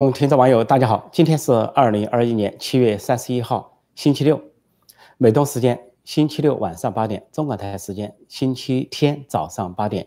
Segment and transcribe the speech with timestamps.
[0.00, 4.40] 嗯，听众网友大家好，今天是二零二一年七月三十一号，星期六，
[5.16, 10.06] 美东时间星期六晚上八点，中港台时间星期天早上八点，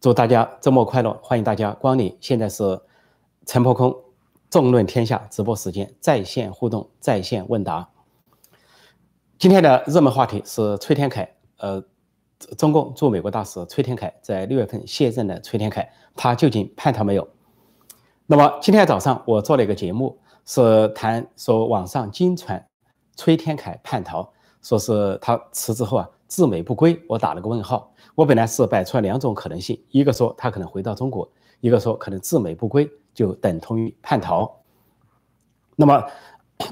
[0.00, 2.18] 祝大家周末快乐，欢迎大家光临。
[2.20, 2.80] 现在是
[3.46, 3.96] 陈破空
[4.50, 7.90] 众论天下直播时间，在线互动，在线问答。
[9.38, 11.84] 今天的热门话题是崔天凯，呃，
[12.56, 17.28] 中共驻美国大使崔天凯在六月份卸任的崔天凯，他究竟叛逃没有？
[18.30, 22.62] 那么今天早上我做了一个节目，是谈说网上经传
[23.16, 24.30] 崔天凯叛逃，
[24.60, 27.90] 说是他辞职后啊自美不归，我打了个问号。
[28.14, 31.26] 我本来是摆出了两种可能性，一个说他可能回到中国，
[31.60, 34.60] 一个说可能自美不归就等同于叛逃。
[35.74, 36.04] 那么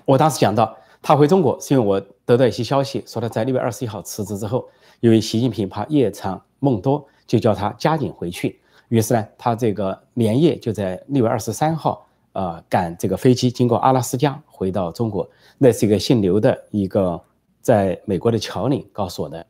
[0.05, 4.69] 我当时讲到他回中国是因为我得到一些消息，说他在六月二十一号辞职之后，
[5.01, 8.61] 由于习近平怕夜长梦多，就叫他加紧回去。
[8.89, 15.29] 于是呢，他这个连夜就在六月二十三号，呃，赶这个飞机经过阿拉斯加回到中国。
[15.59, 17.21] 那是一个姓刘的一个
[17.60, 19.45] 在美国的侨领告诉我的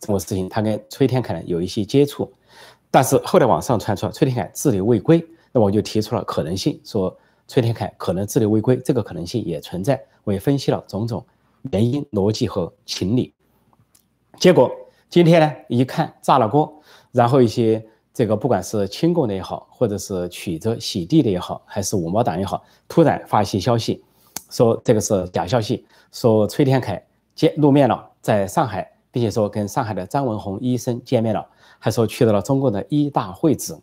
[0.00, 2.32] 这个事情，他跟崔天凯呢有一些接触。
[2.90, 10.02] 但是后来网上传出崔天凯滞留未归，那我就提出了可能性，说崔天凯可能滞留未归，这个可能性也存在。
[10.24, 11.24] 我也分析了种种
[11.70, 13.32] 原因、逻辑和情理。
[14.40, 14.68] 结果
[15.08, 17.86] 今天呢，一看炸了锅，然后一些。
[18.20, 24.04] 这个不管是亲共的也好，或者是曲折洗地的也好，还是五毛党也好，突然发一些消息，
[24.50, 27.02] 说这个是假消息，说崔天凯
[27.34, 31.48] 见露面了，在上海，并且说跟上海的张文宏医生见面了，
[31.78, 33.74] 还说去到了中国的医大会址。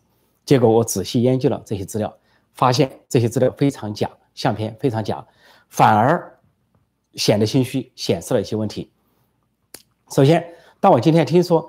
[0.46, 2.16] 结果我仔细研究了这些资料，
[2.54, 5.26] 发现这些资料非常假，相片非常假，
[5.68, 6.40] 反而
[7.16, 8.92] 显得心虚，显示了一些问题。
[10.12, 10.48] 首先，
[10.80, 11.68] 当我今天听说。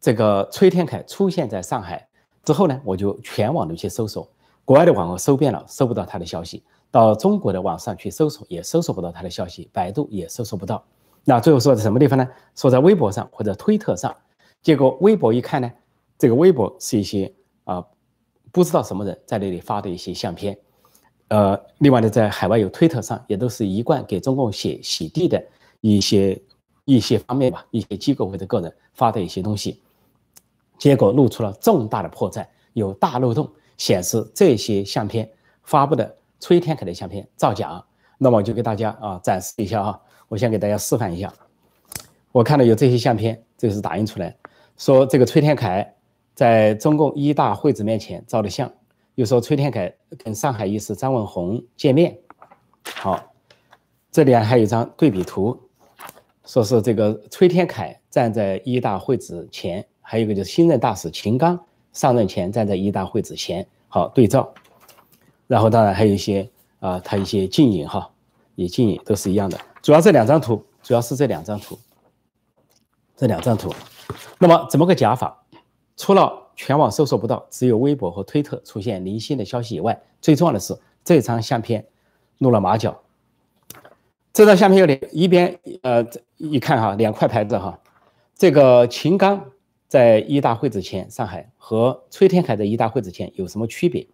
[0.00, 2.06] 这个崔天凯出现在上海
[2.44, 4.28] 之后呢，我就全网的去搜索，
[4.64, 10.84] 国外的网络搜遍了，搜不到他的消息；到中国的网上去搜索，也搜索不到他的消息，百度也搜索不到。
[11.24, 12.26] 那最后说在什么地方呢？
[12.54, 14.14] 说在微博上或者推特上。
[14.62, 15.70] 结果微博一看呢，
[16.16, 17.32] 这个微博是一些
[17.64, 17.84] 啊
[18.50, 20.56] 不知道什么人在那里发的一些相片。
[21.28, 25.44] 呃，另外呢，在海外有推特上也都是一贯给中共写洗地的
[25.80, 26.40] 一些
[26.86, 29.82] 一些方面吧，一些机构或者个人发的一些东西。
[30.78, 35.28] 结果露出了重大的破绽，有大漏洞，显示这些相片
[35.64, 37.84] 发布的崔天凯的相片造假。
[38.16, 41.32] 那么我就给大家啊展示一下啊，我先给大家示范一下。
[42.32, 44.36] 我看到有这些相片，这是打印出来，
[44.76, 45.94] 说这个崔天凯
[46.34, 48.70] 在中共一大会址面前照的相，
[49.16, 52.16] 又说崔天凯跟上海医师张文宏见面。
[52.94, 53.32] 好，
[54.10, 55.58] 这里啊还有一张对比图，
[56.44, 59.84] 说是这个崔天凯站在一大会址前。
[60.10, 61.60] 还有一个就是新任大使秦刚
[61.92, 64.50] 上任前站在一大会址前，好对照，
[65.46, 66.48] 然后当然还有一些
[66.80, 68.10] 啊，他一些近影哈，
[68.54, 69.60] 也近影都是一样的。
[69.82, 71.78] 主要这两张图，主要是这两张图，
[73.18, 73.70] 这两张图。
[74.38, 75.44] 那么怎么个假法？
[75.94, 80.74] 除了全网搜索不到，只有微博和推特出现零星的消息以外，最重要的是
[81.04, 81.84] 这张相片
[82.38, 82.98] 露了马脚。
[84.32, 86.02] 这张相片有两一边呃
[86.38, 87.78] 一看哈，两块牌子哈，
[88.34, 89.44] 这个秦刚。
[89.88, 94.06] 在一大会址前，上海和崔天凯的一大会址前有什么区别？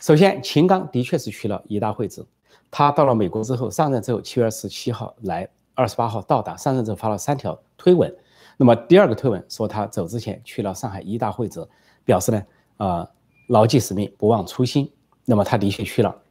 [0.00, 2.24] 首先，秦刚的确是去了一大会址，
[2.70, 8.14] 他到了美国之后，上任之后，七月二十七号来，二十八号到达，上任之后发了三条推文。
[8.56, 11.66] 那么第二个推文说他走之前去了上海一大会址，
[12.04, 12.42] 表示呢，
[12.76, 13.10] 呃，
[13.48, 14.88] 牢记使命，不忘初心。
[15.24, 16.22] 那么他的确去了。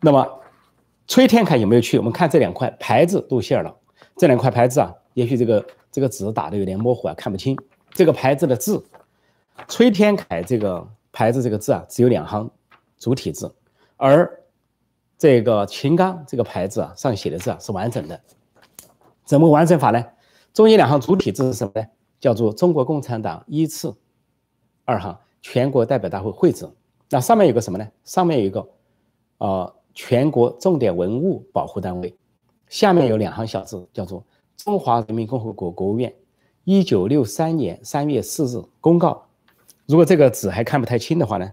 [0.00, 0.40] 那么
[1.08, 1.98] 崔天凯有没有去？
[1.98, 3.76] 我们看这两块牌子露馅了。
[4.16, 7.58] 这两块牌子啊，也许这个这个纸打的有点模糊啊，看不清。
[7.90, 8.82] 这个牌子的字，
[9.68, 12.50] 崔天凯这个牌子这个字啊，只有两行
[12.98, 13.52] 主体字，
[13.96, 14.42] 而
[15.18, 18.20] 这个秦刚这个牌子啊，上写的字啊是完整的。
[19.24, 20.04] 怎么完整法呢？
[20.52, 21.86] 中间两行主体字是什么呢？
[22.18, 23.94] 叫做中国共产党一次
[24.84, 26.68] 二行全国代表大会会址。
[27.08, 27.88] 那上面有个什么呢？
[28.04, 28.68] 上面有一个
[29.38, 32.16] 呃全国重点文物保护单位，
[32.68, 34.24] 下面有两行小字，叫做
[34.56, 36.12] 中华人民共和国国务院。
[36.64, 39.26] 一九六三年三月四日公告。
[39.86, 41.50] 如果这个纸还看不太清的话呢，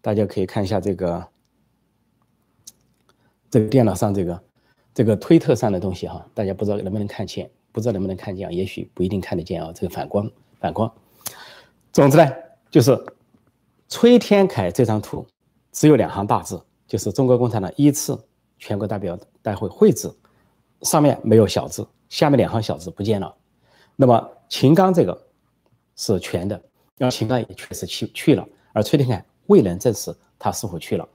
[0.00, 1.28] 大家可以看一下这个
[3.50, 4.42] 这个电脑上这个
[4.94, 6.24] 这个推特上的东西哈。
[6.34, 7.50] 大家不知道能不能看见？
[7.72, 8.52] 不知道能不能看见？
[8.52, 9.72] 也许不一定看得见啊。
[9.74, 10.30] 这个反光
[10.60, 10.92] 反光。
[11.92, 12.30] 总之呢，
[12.70, 12.96] 就是
[13.88, 15.26] 崔天凯这张图
[15.72, 18.16] 只有两行大字，就是中国共产党一次
[18.58, 20.08] 全国代表大会会址，
[20.82, 23.34] 上面没有小字，下面两行小字不见了。
[23.96, 24.30] 那么。
[24.50, 25.26] 秦刚这个
[25.96, 26.60] 是全的，
[26.98, 31.08] 因为秦刚也确实去去了，而崔天凯未能证实他是否去了。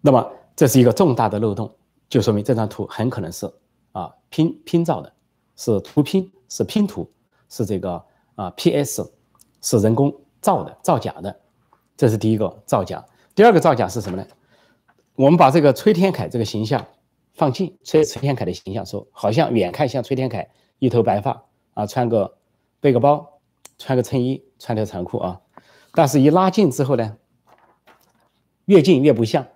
[0.00, 1.70] 那么这是一个重大的漏洞，
[2.08, 3.52] 就说明这张图很可能是
[3.92, 5.12] 啊拼拼造的，
[5.56, 7.10] 是图拼，是拼图，
[7.48, 8.02] 是这个
[8.36, 9.12] 啊 PS，
[9.60, 11.40] 是人工造的造假的，
[11.96, 13.04] 这是第一个造假。
[13.34, 14.24] 第二个造假是什么呢？
[15.16, 16.86] 我们把这个崔天凯这个形象
[17.34, 20.48] 放近，崔崔天凯的形象说，好像远看像崔天凯，
[20.78, 22.36] 一头白发啊，穿个
[22.84, 23.40] 背个包，
[23.78, 25.40] 穿个衬衣，穿条长裤啊。
[25.94, 27.16] 但是，一拉近之后呢，
[28.66, 29.46] 越近越不像。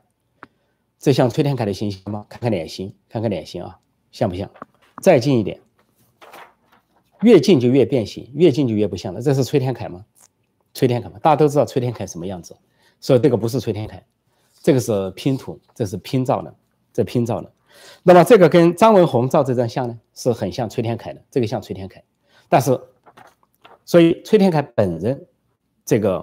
[0.98, 2.24] 这像崔天凯的形象吗？
[2.26, 3.78] 看看脸型，看看脸型啊，
[4.12, 4.48] 像不像？
[5.02, 5.60] 再近一点，
[7.20, 9.20] 越近就越变形，越近就越不像了。
[9.20, 10.06] 这是崔天凯吗？
[10.72, 11.18] 崔天凯吗？
[11.20, 12.56] 大家都知道崔天凯什么样子，
[12.98, 14.02] 所以这个不是崔天凯。
[14.62, 16.54] 这个是拼图，这是拼造的，
[16.94, 17.52] 这拼造的。
[18.02, 22.02] 那么这个跟张文宏照这张相呢，是很像崔天凯的，这个像崔天凯。
[22.50, 22.80] 但是，
[23.88, 25.26] 所以崔天凯本人
[25.82, 26.22] 这个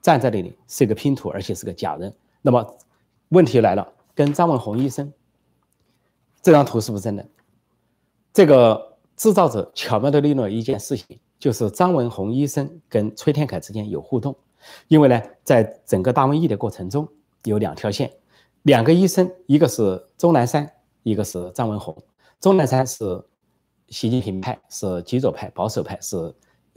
[0.00, 2.12] 站在那里是一个拼图，而且是个假人。
[2.42, 2.76] 那么
[3.28, 5.12] 问题来了，跟张文宏医生
[6.42, 7.24] 这张图是不是真的？
[8.32, 14.34] 这个制造者巧妙的利用了一件事情，就是张文宏医生跟崔天凯之间有互动，
[14.88, 17.08] 因为呢，在整个大瘟疫的过程中。
[17.44, 18.10] 有两条线，
[18.62, 20.66] 两个医生，一个是钟南山，
[21.02, 21.94] 一个是张文宏。
[22.40, 23.22] 钟南山是
[23.88, 26.34] 习近平派，是极左派、保守派，是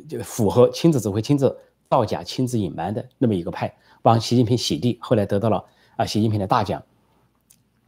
[0.08, 1.56] 就符合亲自指挥、亲自
[1.90, 5.64] 造假、亲自隐瞒的那么一个派，帮习近平洗地，后来得到了
[5.96, 6.82] 啊习近平的大奖。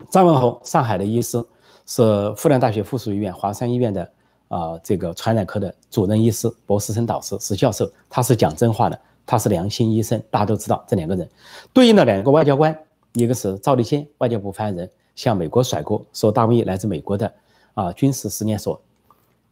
[0.10, 1.44] 张文宏，上海的医师，
[1.86, 4.12] 是复旦大学附属医院、华山医院的
[4.48, 9.00] 啊这个传染科的主任医师、博士生导师、是教授，他是讲真话的。
[9.26, 11.30] 他是良心医生，大家都知道这两个人
[11.72, 12.76] 对应的两个外交官，
[13.14, 17.32] 一个是赵立坚，外交部发言人，向美国甩锅，说大瘟疫来自美国的
[17.76, 18.82] 啊军事实验所。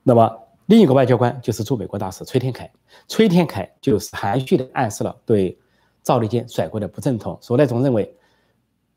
[0.02, 0.36] 那么
[0.68, 2.70] 另一个外交官就是驻美国大使崔天凯，
[3.08, 5.58] 崔天凯就是含蓄的暗示了对
[6.04, 8.14] 赵立坚甩锅的不正统，说那种认为，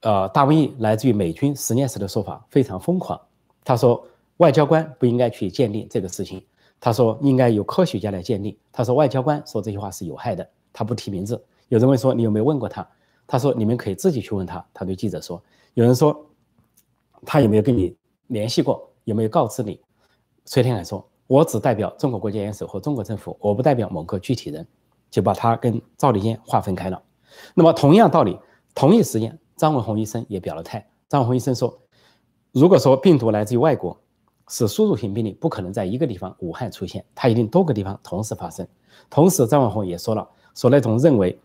[0.02, 3.20] 呃大瘟疫来自于美军实验室的说法非常疯狂。
[3.64, 4.04] 他说
[4.38, 6.44] 外交官不应该去鉴定这个事情，
[6.80, 8.56] 他说应该由科学家来鉴定。
[8.72, 10.48] 他说外交官说这些话是有害的。
[10.72, 12.88] 他不提名字，有人问说你有没有问过他？
[13.26, 14.64] 他说你们可以自己去问他。
[14.72, 15.40] 他对记者说，
[15.74, 16.26] 有人说
[17.24, 17.96] 他有没有跟你
[18.28, 18.88] 联系过？
[19.04, 19.80] 有没有告知你？
[20.46, 24.66] 崔天凯说，我只代表中国国家元首和中国政府，我不代表某个具体人，
[25.08, 27.00] 就把他跟赵立坚划分开了。
[27.54, 28.36] 那么同样道理，
[28.74, 30.84] 同一时间，张文宏医生也表了态。
[31.08, 31.78] 张文宏医生说，
[32.50, 33.96] 如果说病毒来自于外国，
[34.48, 38.66] 是输入型病例，不可能在一个地方武汉出现，它一定多个地方同时发生。
[39.08, 40.28] 同时，张文宏也说了。
[40.56, 41.38] 说那种认为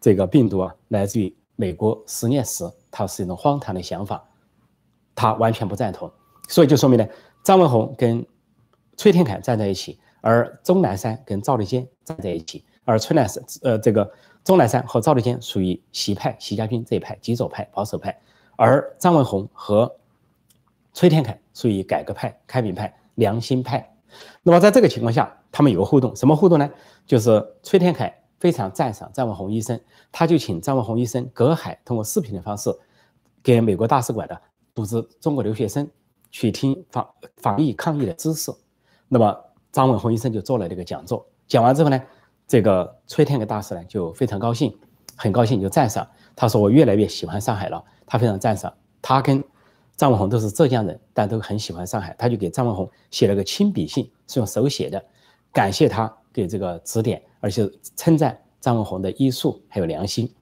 [0.00, 4.22] 这个病毒啊来自于美国实验室，它是一种荒唐的想法，
[5.16, 6.08] 他完全不赞同。
[6.48, 7.04] 所以就说明呢，
[7.42, 8.24] 张文宏跟
[9.02, 14.08] 崔天凯站在一起，而钟南山跟赵立坚站在一起，而崔南山呃这个
[14.44, 18.16] 钟南山和赵立坚属于习派习家军这一派极左派保守派，
[18.54, 19.92] 而张文宏和
[20.92, 23.92] 崔天凯属于改革派开明派良心派。
[24.44, 26.70] 那么在这个情况下，他们有个互动，什么互动呢？
[27.04, 28.16] 就是崔天凯。
[28.38, 29.80] 非常赞赏张文宏医生，
[30.12, 32.70] 他就请张文宏医生隔海通过视频的方式，
[33.40, 34.40] 给美国大使馆的
[34.76, 35.88] 组织中国留学生
[36.32, 38.52] 去听防防疫抗疫的知识。
[39.12, 39.38] 那么
[39.70, 42.02] 张文宏医生就做了这个讲座，讲完之后呢，
[42.48, 44.74] 这个崔天凯大师呢就非常高兴，
[45.16, 47.84] 很高兴就赞赏，他说我越来越喜欢上海了。
[48.06, 48.72] 他非常赞赏，
[49.02, 49.44] 他跟
[49.98, 55.04] 张文宏都是浙江人，但都很喜欢上海，他就给张文宏写了个亲笔信，是用手写的，
[55.52, 57.22] 感谢他给这个指点。
[57.40, 60.32] 而且称赞张文宏的医术还有良心。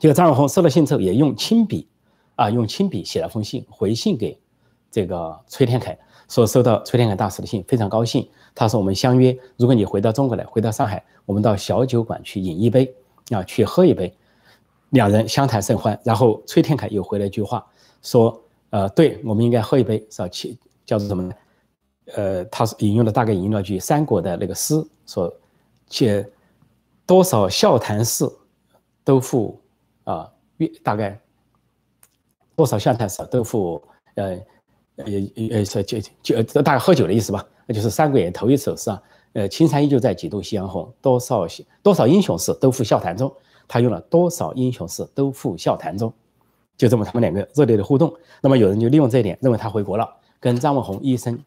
[0.00, 1.88] 结果张文宏收了信之后，也用亲笔
[2.34, 4.36] 啊，用亲笔写了封信回信给
[4.90, 5.96] 这个崔天凯，
[6.32, 8.26] 说收到崔天凯大使的信，非常高兴。
[8.54, 12.90] 他说：“我们相约，如果你回到中国来，回到上海，我们到小酒馆去饮一杯
[13.28, 14.10] 啊，去喝一杯。”
[14.88, 16.00] 两人相谈甚欢。
[16.02, 17.66] 然后崔天凯又回了一句话，
[18.00, 20.28] 说：“呃，对，我们应该喝一杯，是吧？
[20.28, 21.34] 去叫做什么呢？
[22.14, 25.30] 呃，他引用了大概引用了句三国的那个诗，说。”
[25.86, 26.26] 且
[27.04, 28.24] 多少笑谈事，
[29.04, 29.60] 都付
[30.04, 31.20] 啊，约大概
[32.56, 33.82] 多少笑谈事都付
[34.14, 34.40] 呃
[34.96, 35.04] 呃
[35.50, 35.82] 呃就
[36.22, 41.46] 就就大概喝酒的意思吧，那就是《三国演义》头一首诗啊，呃，青山依旧在，几度夕阳红，多少
[41.82, 43.32] 多少英雄事都付笑谈中。
[43.68, 46.12] 他用了多少英雄事都付笑谈中，
[46.76, 48.12] 就这么他们两个热烈的互动。
[48.42, 50.06] 那么有人就利用这一点，认为他回国了，
[50.38, 51.38] 跟张文宏医生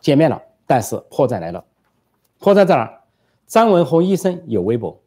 [0.00, 0.40] 见面了。
[0.66, 1.64] 但是破绽来了，
[2.38, 3.00] 破绽在哪？
[3.46, 5.00] 张文宏医生有微博，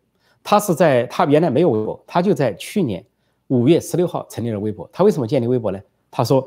[0.44, 3.06] 他是在他原来没有微博，他就在去年
[3.48, 4.90] 五月十六号成立了微博。
[4.92, 5.80] 他为什么建立微博呢？
[6.10, 6.46] 他说：“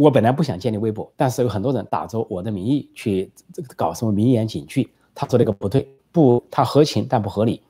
[0.00, 3.30] 我本来不想建立微博，但是有很多人打着我的名义去
[3.76, 7.60] 搞什么名言警句。”他说那个不对，不，他合情但不合理，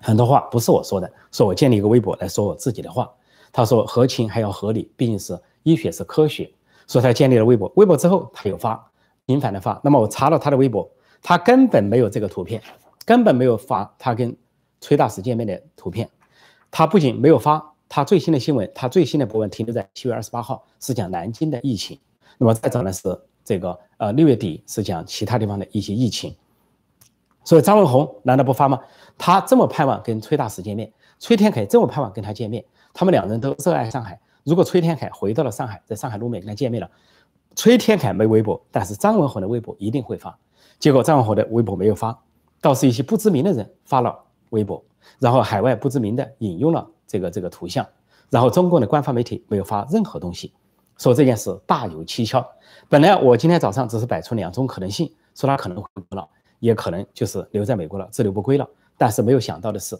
[0.00, 3.08] 很多话不是我说的，说我建立一个微博来说我自己的话。
[3.52, 6.50] 他说合情还要合理，毕竟是医学是科学，
[6.84, 7.72] 所以他建立了微博。
[7.76, 8.90] 微博之后他又发，
[9.26, 9.80] 频繁的发。
[9.84, 10.90] 那么我查了他的微博，
[11.22, 12.60] 他根本没有这个图片，
[13.04, 14.36] 根本没有发他跟
[14.80, 16.10] 崔大使见面的图片。
[16.72, 21.98] 他不仅没有发他最新的新闻，他最新的博文停留在七月二十八号，是讲南京的疫情。
[22.38, 23.02] 那么再早呢是
[23.44, 26.34] 这个呃六月底是讲其他地方的一些疫情。
[27.44, 28.80] 所以张文宏难道不发吗？
[29.16, 34.18] 他这么盼望跟崔大使见面，崔天凯这么盼望跟他见面，他们两人都热爱上海。
[34.42, 36.90] 如果崔天凯回到了上海，在上海路面跟他见面了，
[37.54, 40.36] 崔天凯没微博，但是张文宏的微博一定会发。
[40.78, 42.16] 结果张文宏的微博没有发，
[42.60, 44.16] 倒是一些不知名的人发了
[44.50, 44.84] 微博，
[45.20, 47.86] 然后海外不知名的引用了这个这个图像，
[48.30, 50.52] 然后中共的官方媒体没有发任何东西，
[50.98, 52.46] 说这件事大有蹊跷。
[52.88, 56.28] 本来我今天早上只是摆出两种可能性，说他可能回国了。
[56.58, 58.66] 也可能就是留在美国了，滞留不归了。
[58.96, 59.94] 但是没有想到的是，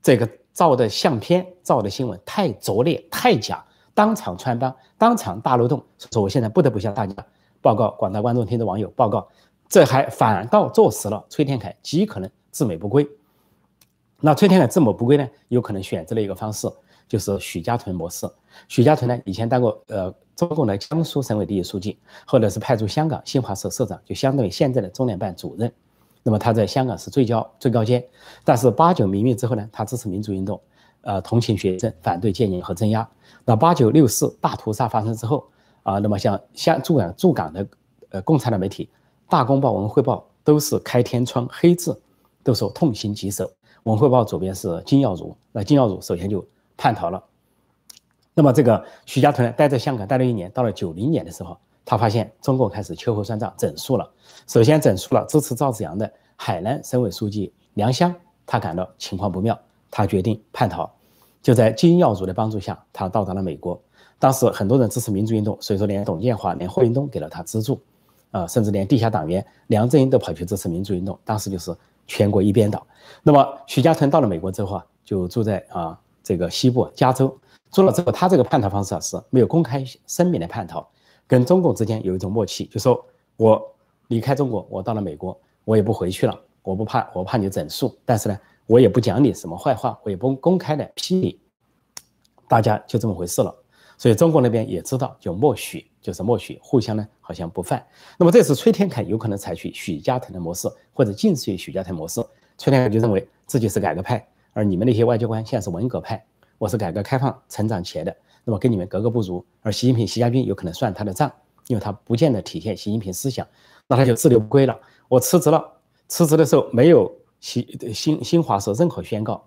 [0.00, 5.84] 这个照的相片、照的新闻太拙劣、太假，当场穿帮，当场大漏洞。
[5.98, 7.26] 所以我现在不得不向大家
[7.60, 9.26] 报告，广大观众、听众、网友报告，
[9.68, 13.04] 这还反倒坐实了崔天凯极可能自美不归。
[14.20, 15.28] 那崔天凯自美不归呢？
[15.48, 16.70] 有可能选择了一个方式，
[17.08, 18.28] 就是许家屯模式。
[18.68, 20.14] 许家屯呢，以前当过呃。
[20.36, 25.70] 中共的江苏省委第一书记，后来是派驻香港新华社社长，就相当于现在的中联办主任。
[26.22, 28.02] 那么他在香港是最高最高阶。
[28.42, 30.58] 但是八九民运之后呢，他支持民主运动，
[31.02, 33.06] 呃，同情学生，反对戒严和镇压。
[33.44, 35.46] 那八九六四大屠杀发生之后
[35.82, 37.66] 啊，那么像香驻港驻港的
[38.08, 38.86] 呃共产党媒体，
[39.30, 42.00] 《大公报》《文汇报》都是开天窗黑字，
[42.42, 43.44] 都说痛心疾首。
[43.84, 46.46] 《文汇报》主编是金耀儒，那金耀儒首先就
[46.76, 47.22] 叛逃了。
[48.34, 54.08] 那么这个许家屯待在香港待了一年，到了九零年的时候，他发现中共开始秋后算账，整肃了。
[54.46, 58.14] 首先整肃了支持赵紫阳的海南省委书记梁湘，
[58.46, 59.58] 他感到情况不妙，
[59.90, 60.90] 他决定叛逃。
[61.42, 63.80] 就在金耀祖的帮助下，他到达了美国。
[64.18, 67.80] 当时很多人支持民主运动，所以说连董建华、连霍英东给了他资助，
[68.30, 71.18] 啊，甚至连地下党员梁振英都跑去支持民主运动。
[71.24, 71.74] 当时就是
[72.10, 72.84] 全国一边倒。
[73.22, 77.38] 那么许家屯到了美国之后啊，就住在啊这个西部加州。
[77.70, 80.84] 做了之后，他这个叛逃方式啊是没有公开声明的叛逃，
[81.28, 83.00] 跟中共之间有一种默契，就说
[83.36, 83.62] 我
[84.08, 88.36] 离开中国，我到了美国，我也不回去了，我不怕，我怕你整肃，但是呢，
[88.66, 91.40] 我也不讲你什么坏话，我也不公开的批你，
[92.48, 93.54] 大家就这么回事了。
[93.96, 97.86] 所以中国那边也知道，就默许，就是默许，互相呢好像不犯。
[98.18, 100.66] 那么这次崔天凯有可能采取许家屯的模式，
[101.00, 102.22] 或者近似于许家屯模式，
[102.58, 106.22] 崔天凯就认为自己是改革派，而你们那些外交官现在是文革派。
[106.58, 108.14] 我是改革开放成长起来的，
[108.44, 111.32] 那么跟你们格格不入，而习近平、习家军有可能算他的账，
[111.68, 113.46] 因为他不见得体现习近平思想，
[113.88, 114.78] 那他就自留不归了。
[115.08, 115.66] 我辞职了，
[116.06, 119.42] 辞职的时候没有习新新华社任何宣告，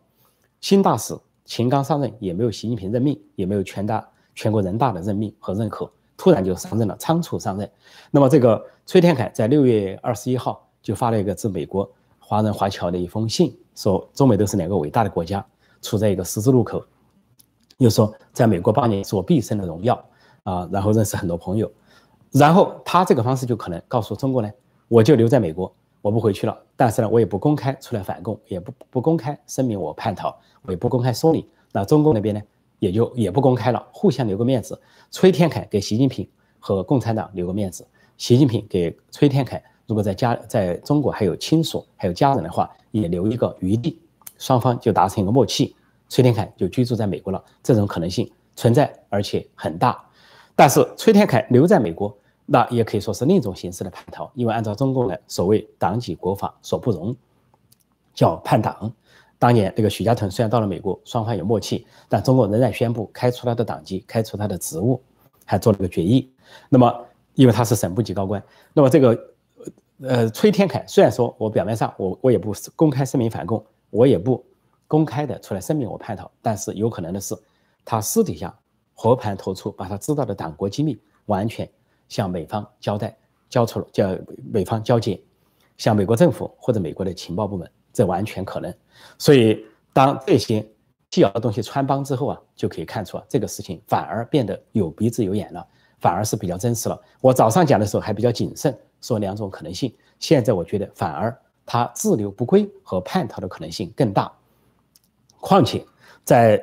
[0.60, 7.72] 新大使秦刚上任也没有习近平任命，也没有全大全国人大的任命和认可，突然就上任了，仓促上任。
[8.10, 15.44] 那么这个崔天凯在六月二十一号就发了一个致美国华人华侨的一封信，说中美都是两个伟大的国家，
[15.82, 16.86] 处在一个十字路口。
[17.78, 20.06] 又说，在美国八年是我毕生的荣耀
[20.44, 21.70] 啊，然后认识很多朋友，
[22.32, 24.52] 然后他这个方式就可能告诉中国呢，
[24.88, 32.42] 我就留在美国，我不回去了，但是呢，我也不公开出来反共，也不不公开声明我叛逃，我也不公开说你，那中共那边呢，
[32.80, 34.80] 也就也不公开了，互相留个面子。
[35.10, 37.86] 崔天凯给习近平和共产党留个面子，
[38.18, 44.00] 习近平给崔天凯，如果在家在中国还有亲属还有家人的话，也留一个余地，
[44.38, 45.75] 双方就达成一个默契。
[46.10, 50.00] 崔天凯就居住在美国了，这种可能性存在，而且很大。
[50.56, 57.16] 但是崔天凯留在美国，那也可以说是另一种形式的叛逃，因为按照中共的所谓“党纪国法所不容”，
[58.13, 58.94] 叫叛党。
[59.40, 65.02] 当年那个许家屯虽然到了美国，双方有默契，但中国仍然宣布开除他的党籍，开除他的职务，
[65.46, 66.32] 还做了个决议。
[66.70, 69.20] 那么，因为他是省部级高官，那么这个
[70.01, 74.43] 呃崔天凯虽然说我表面上我我也不公开声明反共，我也不。
[74.85, 77.35] 公开的出来声明我叛逃，但是有可能的是，
[77.83, 78.53] 他私底下
[78.93, 81.67] 和盘托出，把他知道的党国机密完全
[82.09, 83.17] 向美方交代，
[83.50, 84.15] 交出了叫
[84.51, 85.19] 美方交接，
[85.77, 88.71] 向美国政府或者美国的情报部门，这完全可能。
[89.17, 90.62] 所以当这些
[91.09, 95.65] 细小的东西穿帮之后啊，就可以看出啊，这个事情反而变得有鼻子有眼了，
[96.01, 97.01] 反而是比较真实了。
[97.19, 104.31] 我早上讲的时候还比较谨慎，说两种可能性，现在我觉得反而他自留不归和叛逃的可能性更大。
[105.39, 105.86] 况且，
[106.24, 106.60] 在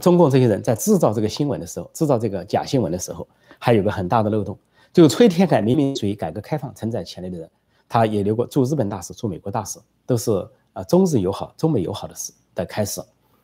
[0.00, 3.26] 中共这些人在制造这个新闻的时候，制造这个假新闻的时候，
[3.58, 4.56] 还有个很大的漏洞，
[4.92, 7.50] 就崔天凯明明属于改革开放承载潜力的人，
[7.88, 10.30] 他也留过驻日本大使、驻美国大使，都是
[10.72, 13.02] 呃中日友好、中美友好的事的开始，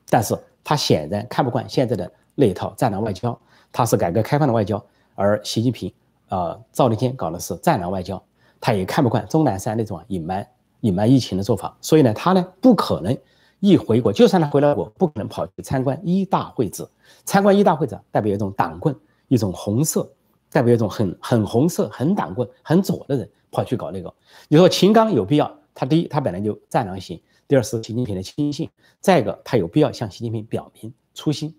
[0.09, 3.37] 但是他显然看不惯现在的那一套战狼外交，
[3.73, 4.83] 他是改革开放的外交，
[5.17, 5.93] 而习近平
[6.29, 8.23] 呃赵立坚搞的是战狼外交，
[8.61, 10.47] 他也看不惯钟南山那种隐瞒
[10.81, 13.17] 隐瞒疫情的做法，所以呢，他呢不可能
[13.61, 16.87] 一回国，就算他回来国，不可能跑去参观一大会址，
[17.25, 18.95] 参观一大会址代表一种党棍，
[19.29, 20.09] 一种红色，
[20.51, 24.13] 代表一种很很红色、很党棍、很左的人跑去搞那个。
[24.49, 25.51] 你说秦刚有必要？
[25.75, 27.21] 他第一，他本来就战狼型。
[27.49, 28.69] 第二是习近平的亲信，
[29.01, 31.55] 再一个他有必要向习近平表明初心，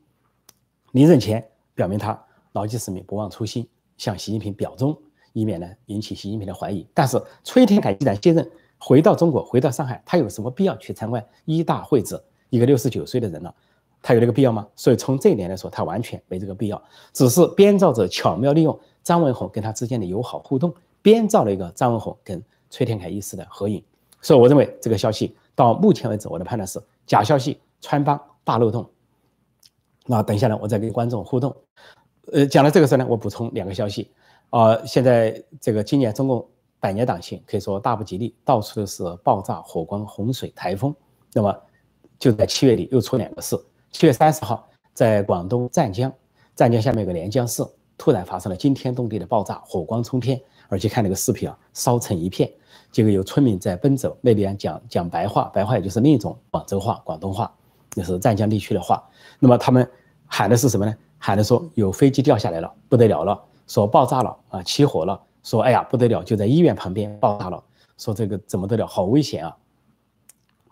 [0.91, 2.21] 临任前表明他
[2.51, 3.65] 牢记使命，不忘初心，
[3.97, 4.97] 向习近平表忠，
[5.33, 6.87] 以免呢引起习近平的怀疑。
[6.93, 12.19] 但是崔天凯既然接任，回到中国，回到上海，他有什么必要去参观一大会址？
[12.49, 13.53] 一个六十九岁的人了，
[14.01, 14.65] 他有这个必要吗？
[14.75, 23.83] 所以从这一点来说，他完全没这个必要，只是编造者巧妙利用张文宏跟他之间的友好互动，编造了一个张文宏跟崔天凯医师的合影。
[24.21, 25.35] 所以我认为这个消息。
[25.57, 28.87] 到目前为止，我的判断是假消息、穿帮、大漏洞。
[30.05, 31.55] 那等一下呢，我再跟观众互动。
[32.33, 34.11] 呃，讲到这个事呢，我补充两个消息。
[34.49, 36.45] 啊，现在这个今年中共
[36.79, 40.95] 百年党庆可以说大不吉利，到处都是爆炸、火光、洪水、台风。
[41.33, 41.55] 那么
[42.17, 43.57] 就在七月底又出两个事。
[43.91, 46.11] 七月三十号，在广东湛江，
[46.55, 47.61] 湛江下面有个连江市，
[47.97, 52.49] 突然发生了惊天动地的爆炸，火光冲天，而且看那个视频啊，烧成一片。
[52.91, 57.53] 结果有村民在奔走，那边讲讲白话，白话也就是另一种广州话、广东话，
[57.95, 59.03] 那是湛江地区的话。
[59.39, 59.89] 那么他们
[60.25, 60.95] 喊的是什么呢？
[61.17, 67.63] 喊的说有飞机掉下来了，不得了了，说爆炸了啊，起火了，说哎呀不得了，就在医院旁边爆炸了，
[67.97, 69.55] 说这个怎么得了，好危险啊！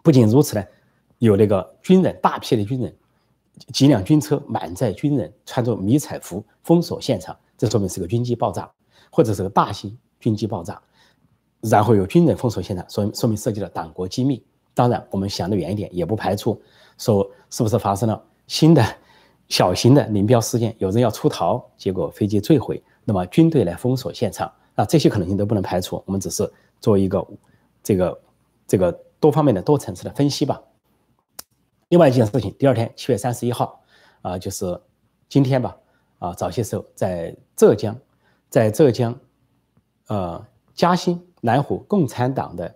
[0.04, 0.64] 不仅如此呢，
[1.18, 2.96] 有那个军人，大批的军人，
[3.74, 8.70] 几辆军车满载军人，穿着迷彩服封锁现场，这说明是个军机爆炸，
[9.10, 10.80] 或者是个大型军机爆炸。
[11.62, 14.46] 然后有军人封锁现场，说说明涉及了党国机密。
[14.76, 16.62] 当然，我们想得远一点，也不排除
[16.98, 18.84] 说是不是发生了新的
[19.50, 26.02] 小型的林彪事件，有人要出逃，结果飞机坠毁，那么军队来封锁现场啊，这些可能性都不能排除。
[26.06, 27.28] 我们只是做一个
[27.84, 28.22] 这个
[28.68, 30.62] 这个多方面的多层次的分析吧。
[31.90, 33.82] 另外一件事情，第二天七月三十一号
[34.22, 34.80] 啊，就是
[35.30, 35.78] 今天吧
[36.20, 37.98] 啊，早些时候在浙江，
[38.50, 39.18] 在浙江
[40.08, 41.22] 呃嘉兴。
[41.42, 42.76] 南湖共产党的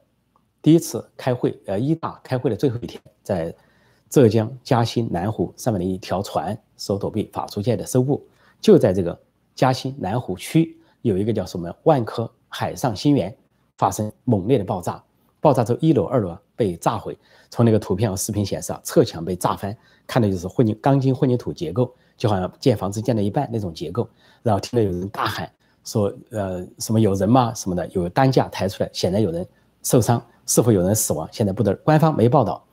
[0.62, 3.52] 第一次开会，呃，一大开会的最后一天，在
[4.12, 8.26] 浙江嘉兴南湖上面的一条船收躲避法租界的收部，
[8.60, 9.16] 就在这个
[9.54, 13.36] 嘉兴南湖区有一个叫什么万科海上新园
[13.78, 15.04] 发生猛烈的爆炸，
[15.40, 17.16] 爆炸之后一楼二楼被炸毁，
[17.52, 24.10] 从那个图片和视频显示啊，侧墙被炸翻，看的就是混凝钢筋混凝土结构，就好像建房子建了一半那种结构，
[24.42, 25.52] 然后听到有人大喊。
[25.86, 27.54] 说呃什么有人吗？
[27.54, 27.88] 什么的。
[27.94, 29.48] 有担架抬出来，显然有人
[29.82, 31.28] 受伤，是否有人死亡？
[31.32, 32.64] 现在不得官方没报道。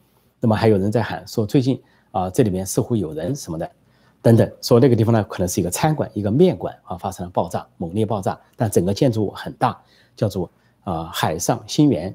[0.41, 3.71] 那么还有人在喊说最近啊这里面似乎有人什么的，
[4.27, 4.53] 等等。
[4.61, 9.81] 说那个地方呢可能是一个餐馆一个面馆啊发生了爆炸，猛烈爆炸，但整个建筑物很大，
[10.17, 10.51] 叫做
[10.83, 12.13] 啊海上新园，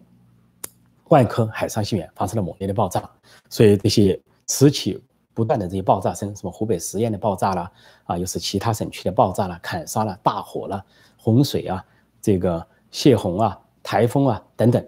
[1.07, 3.09] 万科海上新园发生了猛烈的爆炸，
[3.49, 5.01] 所以这些此起。
[5.33, 7.71] 不断的这些爆炸声，什么湖北十堰的爆炸了，
[8.03, 10.83] 啊，又是其他省区的爆炸了、砍杀了、大火了、
[11.15, 11.83] 洪水啊，
[12.21, 14.85] 这个泄洪啊、台风啊等等，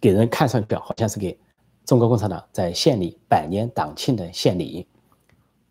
[0.00, 1.38] 给人看上去好像是给
[1.86, 4.84] 中国共产党在献礼百年党庆的献礼，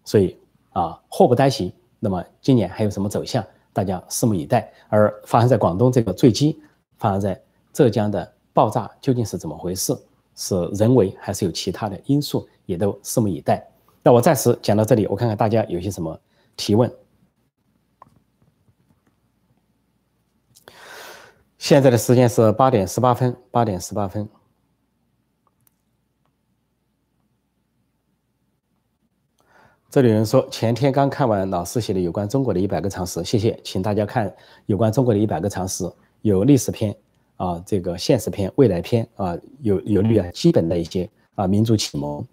[0.06, 0.38] 所以
[0.74, 1.72] 啊，祸不单行。
[2.00, 4.70] 那么今年还有什么走向，大家拭目以待。
[4.90, 6.62] 而发生在广东这个坠机，
[6.98, 9.98] 发生在浙江的爆炸究竟是怎么回事？
[10.36, 12.48] 是人为还是有其他的因素？
[12.66, 13.66] 也都拭目以待。
[14.02, 16.20] 那我暂时讲到这里，我看看大家有些什么
[16.58, 16.92] 提问。
[21.58, 24.28] 现在的时间是八点十八分，八点十八分。
[29.94, 35.88] 这里有人说，前天刚看完老师写的有关中国的一百个常识，谢谢，请大家看有关中国的一百个常识，
[36.24, 36.98] 有历史篇
[37.38, 42.26] 啊，这个现实篇、未来篇啊，有有利啊基本的一些啊民族启蒙。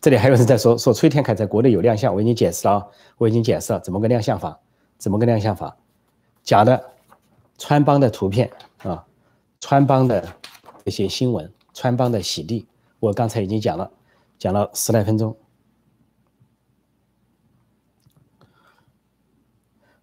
[0.00, 2.84] 这里还有人在说说崔天凯在国内有亮相，我已经解释了，
[3.16, 4.58] 我已经解释了怎么个亮相法，
[4.98, 5.76] 怎么个亮相法，
[6.42, 6.84] 假的，
[7.56, 9.06] 穿帮的图片啊，
[9.60, 10.28] 穿帮的
[10.84, 12.66] 这些新闻，穿帮的洗地，
[12.98, 13.88] 我刚才已经讲了，
[14.40, 15.32] 讲了十来分钟。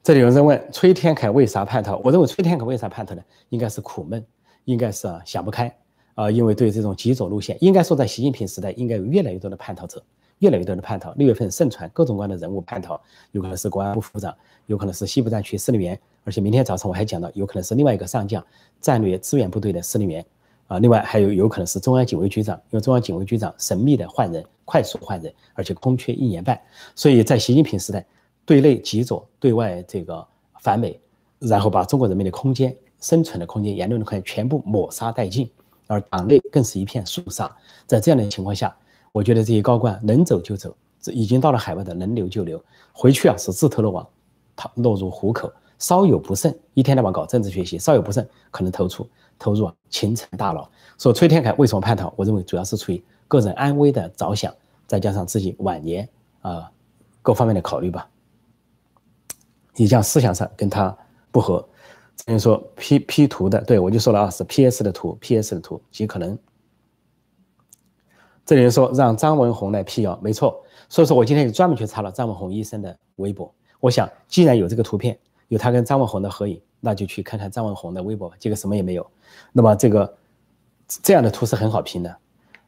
[0.03, 2.01] 这里有人问崔天凯为啥叛逃？
[2.03, 3.21] 我认为崔天凯为啥叛逃呢？
[3.49, 4.25] 应该是苦闷，
[4.65, 5.71] 应该是想不开。
[6.15, 10.03] 啊，因为对这种极左路线，应该说在习近平时代，应该有越来越多的叛逃者，
[10.39, 11.13] 越来越多的叛逃。
[11.17, 12.99] 六月份盛传各种各样的人物叛逃，
[13.31, 14.35] 有可能是公安部副部长，
[14.65, 18.43] 有可能是西部战区司令员，而且明天早上我还讲到，有可能是另外一个上将，
[18.81, 20.25] 战略支援部队的司令员，
[20.65, 26.59] 啊，另外还有有可能是中央警卫局长，因为中央警卫局长神秘的换人，快速换人，而且空缺一年半，
[26.95, 28.03] 所以在习近平时代，
[28.45, 30.25] 对内极左，对外这个
[30.59, 30.99] 反美，
[31.39, 35.49] 然后把中国人民的空间、生存的空间、言论的空间全部抹杀殆尽，
[35.87, 37.49] 而党内更是一片肃杀。
[37.85, 38.75] 在这样的情况下，
[39.11, 44.07] 我觉得这些高官能走就走，这已经到了海外的能留就留，回去啊是自投罗网，
[44.55, 49.07] 他落入虎口，稍有不慎，一天到晚搞政治学习，稍有不慎可能投出。
[49.39, 52.13] 投入秦城大佬，说崔天凯为什么叛逃？
[52.15, 54.53] 我认为主要是出于个人安危的着想，
[54.85, 56.07] 再加上自己晚年
[56.41, 56.71] 啊
[57.23, 58.07] 各方面的考虑吧。
[59.75, 60.95] 你像思想上跟他
[61.31, 61.65] 不合，
[62.25, 66.37] 等于说 P P 图的，对我就说了啊，是 P S 的图，P S 的图极可能。
[68.45, 70.61] 这里人说让张文宏来辟谣，没错。
[70.89, 73.53] 所以说我今天就专门去查了张文宏医生的微博。
[73.79, 78.35] 我想既然有这个图片，有他跟张文宏的合影，那就去看看张文宏的微博吧。
[78.39, 79.09] 结果什么也没有。
[79.53, 80.17] 那么这个
[80.87, 82.17] 这样的图是很好评的，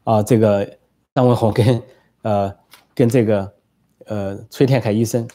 [0.04, 0.78] 啊，这个
[1.14, 1.82] 张文宏跟
[2.22, 2.54] 呃
[2.94, 3.52] 跟这个
[4.06, 5.28] 呃崔天凯医生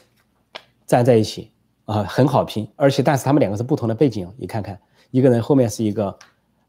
[0.86, 1.52] 站在一起
[1.84, 4.78] 啊，很好拼，而且但是他们两个是不同的背景，你看看，
[5.10, 6.16] 一个人后面是一个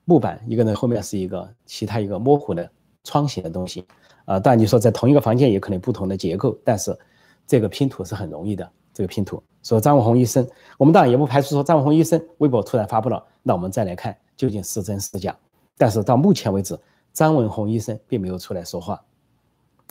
[0.06, 2.70] 木板，一个人后面是一个其他一个模糊的
[3.04, 3.86] 窗形的东西，
[4.26, 6.98] 啊，但你说在同一个房间也可能不同的结构，但是
[7.46, 10.48] 这个拼图是很容易的，这个拼图说张文宏医生，
[10.78, 14.16] 我们当然也不排除说张文宏医生微博突然发布了，那我们再来看。
[14.38, 15.38] 究竟是真是假？
[15.78, 16.76] 但是到目前为止，
[17.14, 19.00] 张文宏医生并没有出来说话，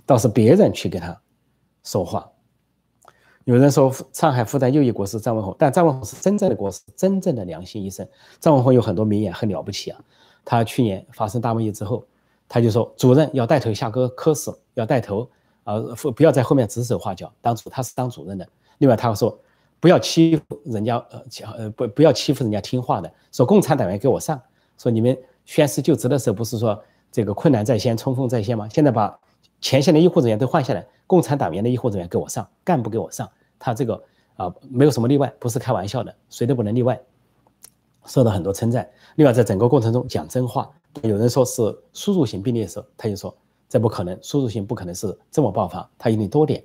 [0.05, 1.17] 倒是别人去给他
[1.85, 2.29] 说话。
[3.45, 8.07] 有人说上海复旦又一国师张文宏，但张文宏是真正的国师，真正的良心医生。
[8.39, 10.01] 张文宏有很多名言，很了不起啊。
[10.45, 12.05] 他去年发生大瘟疫之后，
[12.49, 15.29] 他就说主任要带头下科科室，要带头
[15.65, 15.77] 啊，
[16.17, 17.33] 不要在后面指手画脚。
[17.41, 18.47] 当初他是当主任的。
[18.79, 19.39] 另外他说。
[19.83, 21.23] 不要欺负人家，呃，
[21.57, 23.11] 呃，不，不要欺负人家听话的。
[23.33, 24.39] 说共产党员给我上，
[24.77, 26.79] 说你们宣誓就职的时候不是说
[27.11, 28.69] 这个困难在先，冲锋在先吗？
[28.69, 29.19] 现在把
[29.61, 33.29] 前线的医护人员都换下来，共产党员的医护人员给我上，干部给我上。
[33.59, 34.03] 他这个
[34.37, 37.01] 啊，没有什么例外，不是开玩笑的，谁都不能例外，
[38.07, 38.89] 受到很多称赞。
[39.17, 40.71] 另外，在整个过程中讲真话，
[41.03, 43.35] 有人说是输入型病例的时候，他就说
[43.69, 46.63] 这不可能，输入型不可能是这么爆发，他一定多点。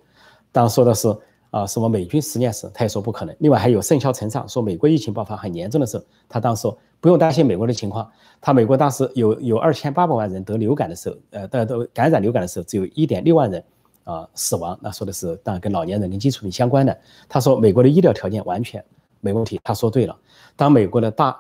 [0.52, 1.16] 当说的是。
[1.52, 3.34] 啊，什么美军实验室，他也说不可能。
[3.40, 8.12] 另外还有盛嚣尘上说美国疫情爆发很严重的时候，他当时说不用担心美国的情况。
[8.42, 13.64] 他美国当时有有二千八百万人得流感的时候，呃，大家都感染流感的时候，只有一点六万人
[14.06, 14.76] 啊死亡。
[14.82, 17.00] 那说的是当然跟老年人跟基础病相关的。
[17.30, 18.84] 他说美国的医疗条件完全
[19.22, 19.62] 没问题。
[19.64, 20.18] 他说对了。
[20.56, 21.40] 当美国的大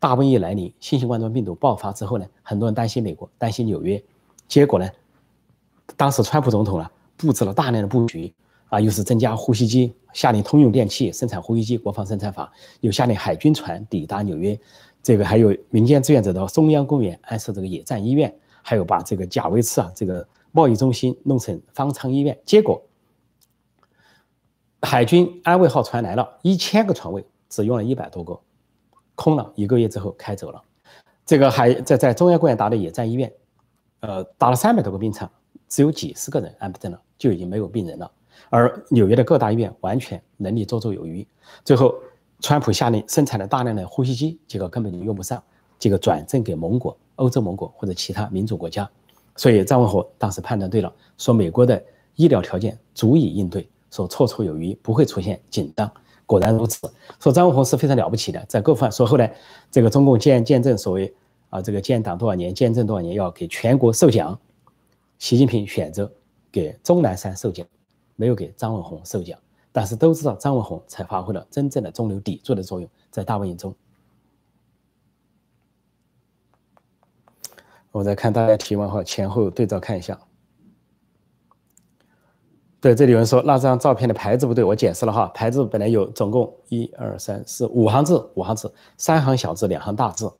[0.00, 4.02] 大瘟疫来临，新型冠状病毒爆发之后呢，很多人担心美国，担心纽约。
[4.48, 4.90] 结果呢，
[5.96, 8.34] 当时川普总统呢布置了大量的布局。
[8.68, 14.58] 啊，又是增加呼吸机，下令通用电气生产呼吸机，国防生产法又下令海军船抵达纽约，
[15.06, 22.36] 这个还有民间志愿者到中央公园安设这个野战医院，还有把这个贾维茨啊这个贸易中心弄成方舱医院。
[22.44, 22.82] 结果，
[24.82, 28.36] 海军安慰号船来了，一千个床位只用了一百多个，
[29.14, 30.60] 空了一个月之后开走了。
[31.24, 33.32] 这个还在在中央公园打的野战医院，
[34.00, 35.30] 呃，打了三百多个病床，
[35.68, 38.10] 只有几十个人安顿了，就已经没有病人了。
[38.50, 41.24] 而纽约的各大医院完全能力绰绰有余，
[41.64, 41.94] 最后，
[42.40, 45.42] 川普下令生产了大量的呼吸机，结果根本就用不上，
[45.78, 48.88] 结果转赠给盟国、欧洲盟国或者其他民主国家。
[49.36, 51.82] 所以张文宏当时判断对了，说美国的
[52.14, 55.90] 医疗条件足以应对，说绰绰有余，不会出现紧张。
[56.26, 59.34] 果然如此，说张文宏是非常了不起的，在各方说后来
[59.70, 61.12] 这个中共建建政所谓
[61.50, 64.38] 啊这个建党多少年，建政多少年，要给全国授奖，
[65.18, 66.10] 习近平选择
[66.52, 67.66] 给钟南山授奖。
[68.18, 69.38] 没有给张文宏授奖，
[69.76, 73.74] 但是都知道张文宏才发挥了真正的中流砥柱的作用，在大本营中。
[77.92, 80.18] 我再看大家提问哈，前后对照看一下。
[82.80, 90.32] 对，这里有人说那张照片的牌子不对，我解释了哈，牌子本来有总共一二三四五行字，五行字，三行小字，两行大字。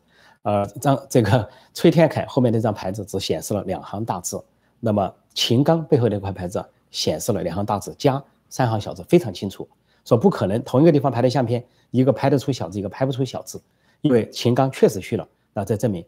[0.45, 4.43] 呃，张这个崔天凯后面那张牌子只显示了两行大字，
[4.81, 6.65] 那么秦刚背后那块牌子。
[6.89, 9.69] 显示了两行大字加三行小字，非常清楚。
[10.05, 13.61] 说不可能同一个地方拍的相片，一个拍得出小字，一个拍不出小字。
[14.03, 16.05] 因为秦刚确实去了，那这证明，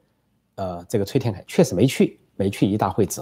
[0.54, 3.20] 呃，这个崔天凯确实没去，没去一大会址。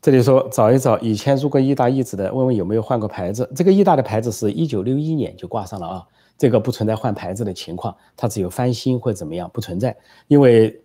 [0.00, 3.52] 这里说找一找以前如果医大医址的，问问有没有换过牌子。
[3.54, 6.08] 这个医大的牌子是一九六一年就挂上了啊。
[6.40, 9.94] 这个不存在换牌子的情况，它只有翻新或者怎么样，不存在。
[10.26, 10.80] 因为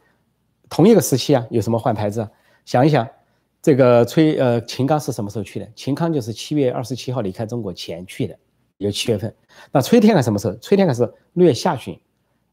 [0.67, 2.19] 同一个时期啊，有什么换牌子？
[2.19, 2.29] 啊
[2.65, 3.07] 想一想，
[3.61, 5.71] 这个崔呃秦刚是什么时候去的？
[5.73, 8.37] 秦刚就是七月二十七号离开中国前去的，
[8.79, 9.33] 有七月份。
[9.71, 10.53] 那崔天凯什么时候？
[10.55, 11.97] 崔天凯是六月下旬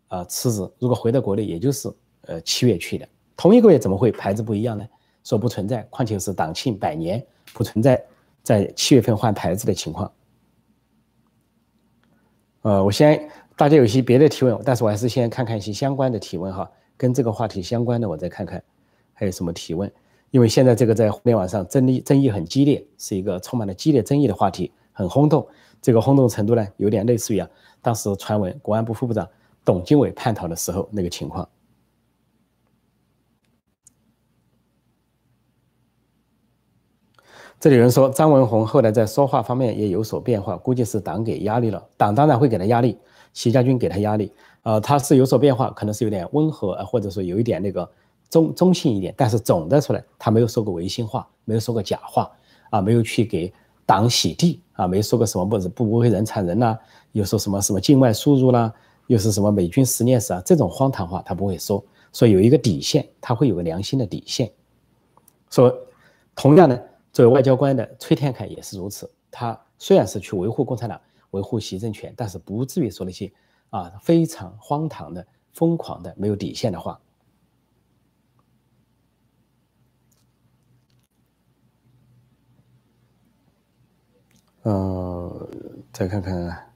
[0.06, 1.92] 啊辞职，如果回到国内，也就是
[2.28, 3.08] 呃七月去的。
[3.36, 4.86] 同一个月怎么会牌子不一样呢？
[5.24, 7.20] 说不存在，况且是党庆百年，
[7.52, 8.00] 不存在
[8.44, 10.08] 在七月份换牌子的情况。
[12.62, 18.62] 呃，我先大家有些别的提问，但是我还是先看看一些相关的提问哈，跟这个话题相关的，我再看看
[19.12, 19.90] 还有什么提问。
[20.30, 25.46] 因为现在这个在互联网上争议争议很激烈，是一个充满了激烈争议的话题，很轰动。
[25.82, 27.48] 这个轰动程度呢，有点类似于啊，
[27.82, 29.28] 当时传闻国安部副部长
[29.64, 31.46] 董经纬叛逃的时候那个情况。
[37.62, 41.80] 这里有人说张文宏后来在说话方面也有所变化，估计是党给压力了。
[41.96, 42.98] 党当然会给他压力，
[43.34, 44.32] 习家军给他压力，
[44.64, 47.88] 呃，他是有所变化，可能是有点温和，或者说有一点那个
[48.28, 49.14] 中中性一点。
[49.16, 52.28] 但是总的说来，他没有说过违心话，没有说过假话，
[52.70, 53.52] 啊，没有去给
[53.86, 56.76] 党洗地，啊，没说过什么不不不会人踩人呐，
[57.12, 58.74] 又说什么什么境外输入啦，
[59.06, 61.80] 又是什么美军实验室啊，这种荒唐话他不会说。
[62.10, 64.50] 所以有一个底线，他会有个良心的底线。
[65.48, 65.72] 说
[66.34, 66.88] 同样的。
[67.12, 70.98] 作为外交官的崔天凯也是如此，他虽然是去维护共产党、
[71.32, 73.30] 维护习政权，但是不至于说那些
[73.68, 76.98] 啊非常荒唐的、疯狂的、没有底线的话。
[84.64, 85.48] 嗯，
[85.92, 86.72] 再看看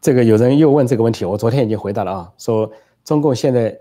[0.00, 2.72] 这个，有人又问这个问题，我昨天已经回答了啊，说
[3.04, 3.78] 中共现在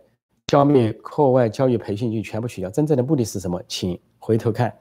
[0.49, 3.63] 消灭课外教育培训就全部取消，真正的目的是什么？
[3.67, 4.77] 请回头看。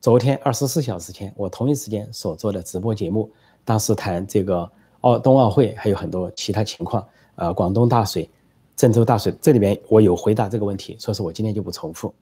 [0.00, 3.30] 昨天二十四小时前，我同一时间所做的直播节目，
[3.66, 4.70] 当时谈这个
[5.02, 8.28] 奥冬奥会，还有很多其他情况，呃，广东大水、
[8.74, 12.14] 郑州大水，这里面我有回答这个问题，所以说我今天就不重复。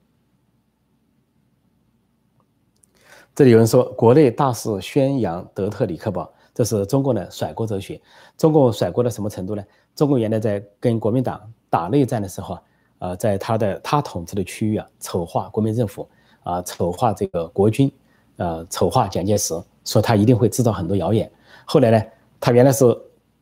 [3.33, 8.01] 这里有人说，国内大肆宣扬德特里克堡，这是中共的甩锅哲学。
[8.37, 9.63] 中共甩锅到什么程度呢？
[9.95, 12.61] 中共原来在跟国民党打内战的时候啊，
[12.97, 16.05] 呃，在他的他统治的区域啊，丑化国民政府。
[16.49, 17.91] 啊，丑化这个国军，
[18.37, 19.53] 呃，丑化蒋介石，
[19.85, 21.31] 说他一定会制造很多谣言。
[21.63, 22.03] 后来呢，
[22.39, 22.85] 他原来是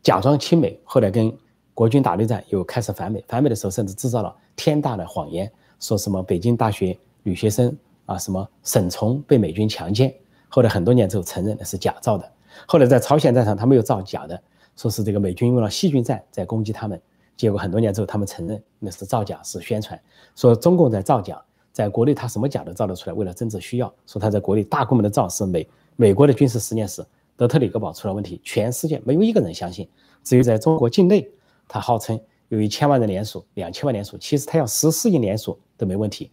[0.04, 1.34] 假装亲美，后来跟
[1.74, 3.24] 国军打内战，又开始反美。
[3.26, 7.74] 反美的时候，甚至制造了天大的谎言，说什么北京大学女学生
[8.06, 10.14] 啊，什么沈从被美军强奸。
[10.50, 12.30] 后来很多年之后承认那是假造的。
[12.68, 14.38] 后来在朝鲜战场，他没有造假的，
[14.76, 17.00] 说是这个美军用了细菌战在攻击他们。
[17.38, 19.98] 结果很多年之后，他们承认那是造假，是宣传，
[20.36, 21.40] 说中共在造假。
[21.78, 29.88] 在国内，他什么假都造得出来，为了政治需要，说他在国内大规模的造是美美国的军事实验室德特里克堡出了问题，全世界没有一个人相信，
[30.24, 31.30] 只有在中国境内，
[31.68, 36.32] 他号称有一千万人连署，两千万连署，其实他要十四亿连署都没问题。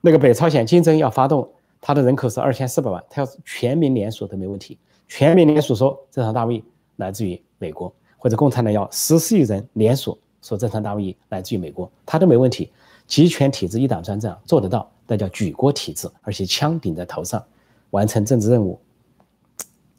[0.00, 1.48] 那个北朝鲜竞争要发动，
[1.80, 4.76] 他的人口是二千四百万，他要全民连署都没问题，
[5.06, 6.64] 全民连署说这场大瘟疫
[6.96, 12.72] 来自于美国，或者共产党要十四亿人连署说这场大瘟疫来自于美国，他都没问题。
[13.10, 17.44] 集权体制一党专政做得到，那叫举国体制，而且枪顶在头上，
[17.90, 18.80] 完成政治任务。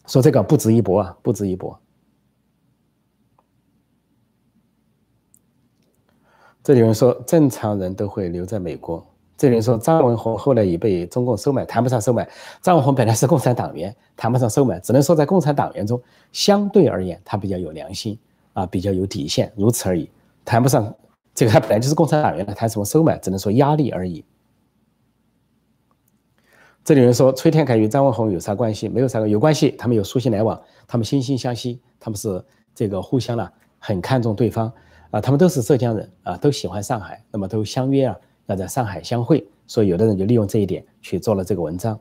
[0.08, 1.78] 说这个不值一驳啊，不值一驳。
[6.64, 9.06] 这里有人说正常人都会留在美国。
[9.36, 12.30] 这里人说张文宏后来已被中共收买，谈不上收买。
[12.62, 18.18] 张文宏本来是共产党员，谈不上收买，只能说在共产党员中相对而言他比较有良心
[18.54, 20.10] 啊，比较有底线，如此而已，
[20.46, 20.96] 谈不上。
[21.34, 24.24] 这个他本来就是共产党员的，谈什么收买，只能说压力而已。
[26.84, 28.90] 这里有人说崔天凯与张文宏有啥关系？
[28.90, 32.44] 没有啥有关系，他们有书信来往，他们惺惺相惜，他们是
[32.76, 34.72] 这个互相呢很看重对方
[35.12, 38.18] 啊，他们都是浙江人啊，都喜欢上海，那么都相约啊
[38.48, 42.00] 要在上海相会，所以有的人就利用这一点去做了这个文章。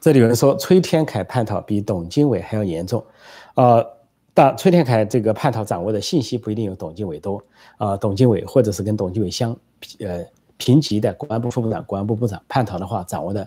[0.00, 3.04] 这里有人说崔天凯叛逃比董经纬还要严重，
[3.54, 3.84] 啊。
[4.34, 7.42] 但崔天凯这个叛逃掌握的信息不一定有董经纬多
[7.76, 9.54] 啊，董经纬或者是跟董经纬相
[10.00, 10.24] 呃
[10.56, 13.46] 平级的公安部副部长、公安部部长叛逃的话，掌握的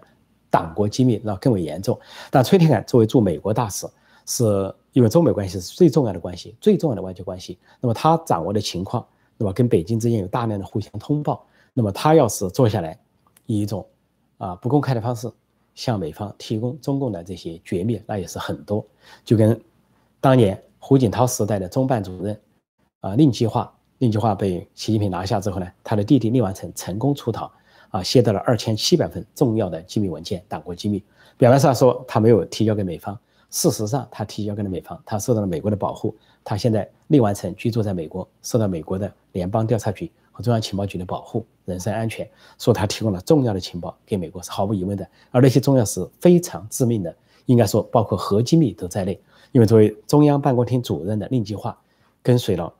[0.50, 2.00] 党国机密那更为严重。
[2.30, 3.88] 但崔天凯作为驻美国大使，
[4.28, 7.58] 是因为中美关系是最重要的关系，最重要的外交关系。
[7.82, 9.04] 那么他掌握的情况，
[9.38, 11.44] 那么跟北京之间有大量的互相通报。
[11.74, 12.96] 那么他要是坐下来，
[13.48, 13.84] 以一种
[14.38, 15.32] 啊不公开的方式
[15.74, 18.86] 向美方提供中共的这些绝密，那也是很多，
[19.24, 19.60] 就跟
[20.22, 20.62] 当年。
[20.88, 22.40] 胡锦涛时代的中办主任，
[23.00, 27.52] 啊，令计划，令计划被习近平拿下之后呢，他的弟弟令完成成功出逃，
[27.90, 31.04] 啊，携带了二千七百份重要的机密文件，党国机密。
[31.38, 33.18] 表面上说他没有提交给美方，
[33.50, 36.16] 事实上他提交给了美方，他受到了美国的保护。
[36.44, 47.16] 他现在令完成居住在美国，受到美国的联邦调查局和中央情报局的保护、人身安全，说他提供了重要的情报给美国是毫无疑问的，而那些重要是非常致命的，
[47.48, 49.20] 应该说包括核机密都在内。
[49.56, 51.82] 因为作为中央办公厅主任的令计划，
[52.22, 52.74] 跟随了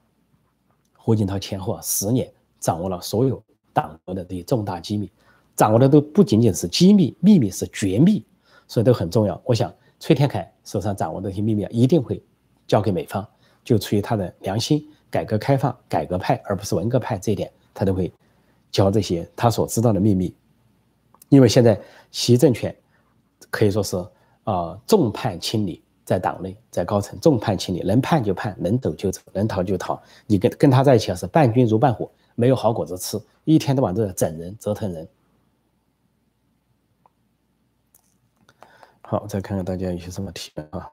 [0.98, 5.10] 胡锦涛前后十年，掌握了所有党国的这些重大机密，
[5.56, 8.26] 掌握的都不仅仅是机密，秘密是绝密，
[8.68, 9.42] 所以都很重要。
[9.46, 12.22] 我想崔天凯手上掌握的这些秘密啊，一定会
[12.68, 13.26] 交给美方，
[13.64, 14.86] 就出于他的良心。
[15.10, 18.12] 改革开放、改革派而不是文革派这一点，他都会
[18.70, 20.36] 教这些他所知道的秘密。
[21.30, 21.80] 因为现在
[22.12, 22.76] 习政权
[23.50, 23.96] 可以说是
[24.44, 30.02] 啊众叛亲离，在党内在高层众叛亲离，能叛就叛，能走就走，能逃就逃。
[30.28, 35.08] 你跟跟他在一起啊是伴君如伴虎，没有好果子吃，一天到晚都在整人、折腾人。
[39.02, 40.90] 好，再看看大家有些什么提问啊？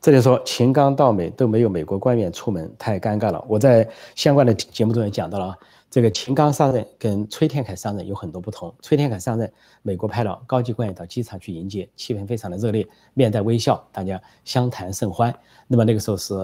[0.00, 3.44] 这里说秦刚到美都没有美国官员出门，太尴尬了。
[3.48, 5.58] 我在相关的节目中也讲到了啊，
[5.90, 8.74] 这个秦刚上任跟崔天凯上任有很多不同。
[8.82, 9.50] 崔天凯上任，
[9.82, 15.34] 美国派了高级官员到机场去迎接，气氛非常的热烈，面带微笑，大家相谈甚欢。
[15.66, 16.34] 那么那个时候是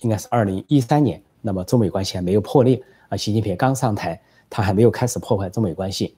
[0.00, 6.16] 应该是二零一三年，那么中美关系还没有破裂啊，习近平刚上台，他还没有开始破坏中美关系，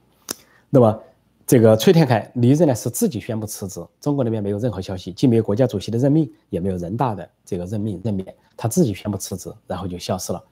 [0.69, 1.01] 那么。
[1.47, 10.43] 这个崔天凯离任呢是自己宣布辞职，中国那边没有任何消息，既没有国家主席的任命，也没有人大的这个任命任免，他自己宣布辞职，然后就消失了。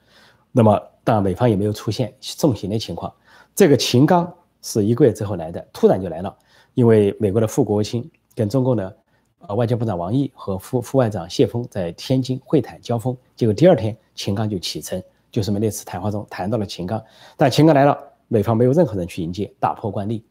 [0.56, 3.12] 那么当然美方也没有出现送行的情况。
[3.56, 6.32] 这个秦刚是一个月之后来的，突然就来了，
[6.74, 8.96] 因为美国的副国务卿跟中共的
[9.40, 17.02] 呃外交部长王毅和副副外长谢峰在天津会谈交锋，结果第二天秦刚就启程，就是我们那次谈话中谈到了秦刚，
[17.36, 20.24] 但秦刚来了，美方没有任何人去迎接，打破惯例。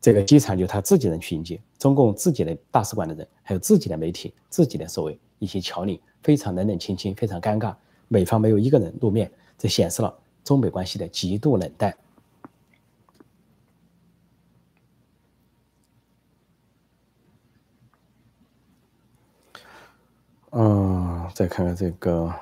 [0.00, 7.72] 这个机场就他自己人去迎接，中共自己的大使馆的人，还有自己的媒体、自己的所谓一些侨领，非常冷冷清清，非常尴尬。
[8.08, 11.96] 美方没有一个人露面，这显示了中美关系的极度冷淡。
[20.50, 22.32] 嗯，再看看这个。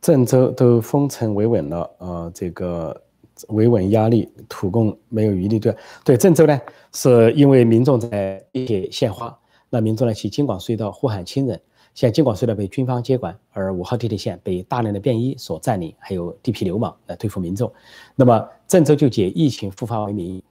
[0.00, 3.00] 郑州都封城维稳了，呃，这个
[3.50, 5.60] 维稳压力，土共没有余力。
[5.60, 6.60] 对，对，郑州呢，
[6.92, 9.38] 是因为民众在地铁献花，
[9.74, 11.58] 那民众呢去京广隧道呼喊亲人，
[11.94, 17.72] 现在京广隧道被军方接管，而五号地铁线被大量的便衣所占领，还有地痞流氓来对付民众。
[18.14, 20.42] 那么郑州就借疫情复发为名，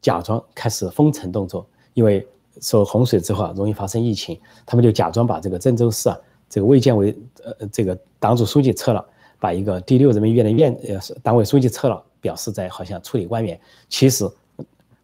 [0.00, 2.24] 假装开始封城动作，因为
[2.60, 6.16] 受洪水之后啊，容易发生疫情，他们就假装把这个郑州市啊。
[6.48, 7.14] 这个卫健委
[7.44, 9.04] 呃这个党组书记撤了，
[9.38, 13.60] 把一个第六人民医院的院呃党委书记撤了，表示在好像处理官员。
[13.88, 14.26] 其实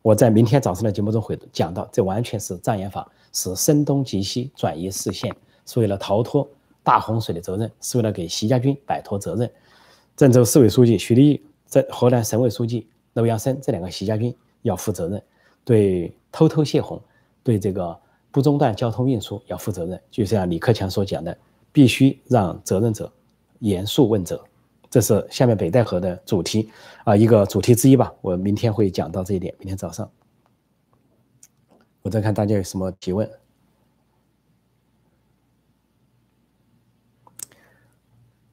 [0.01, 5.31] 我在明天早上的节目中会讲到，这完全是障眼法，是声东击西，转移视线，
[5.66, 6.49] 是为了逃脱
[6.83, 9.51] 大洪水的责任，是为了给习家军摆脱责任。
[10.16, 15.23] 郑州市委书记徐立毅，在河南省委书记楼阳生这两个习家军要负责任，
[15.62, 16.99] 对偷偷泄洪，
[17.42, 17.94] 对这个。
[18.31, 21.38] 不中断交通运输要负责任，就像李克强所讲的，
[21.70, 23.09] 必须让责任者
[23.61, 24.42] 严肃问责。
[24.90, 26.68] 这是下面北戴河的主题
[27.05, 28.12] 啊，一个主题之一吧。
[28.20, 30.11] 我明天会讲到这一点，明天早上。
[32.05, 33.29] 我再看大家有什么提问。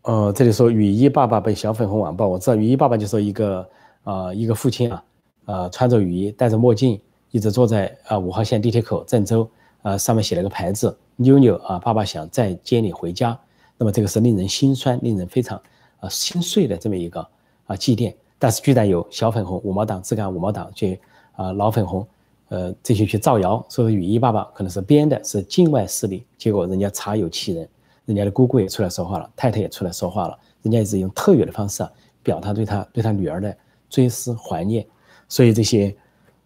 [0.03, 3.69] 呃，这里说雨衣爸爸被小粉红网暴，我知道雨衣爸爸就是一个
[4.03, 5.03] 啊一个父亲啊，
[5.45, 6.99] 呃穿着雨衣戴着墨镜，
[7.31, 9.49] 一直坐在啊五号线地铁口郑州。
[9.81, 13.37] 啊，上面写了个牌子，妞妞啊，爸爸想再接你回家。
[13.79, 15.59] 那么这个是令人心酸、令人非常
[15.99, 17.27] 啊心碎的这么一个
[17.65, 18.13] 啊祭奠。
[18.37, 21.01] 但是居然有小粉红、五毛党、自干五毛党去
[21.33, 22.07] 啊老粉红，
[22.51, 26.23] 呃这些去造谣，说雨衣爸爸可能是编的，是境外势力。
[26.37, 27.67] 结果人家查有其人，
[28.05, 33.57] 人家的姑姑也出来说话了，太太也出来说话了，人家也是用特有的方式啊表达对他对他女儿的
[33.89, 34.85] 追思怀念。
[35.27, 35.95] 所以这些。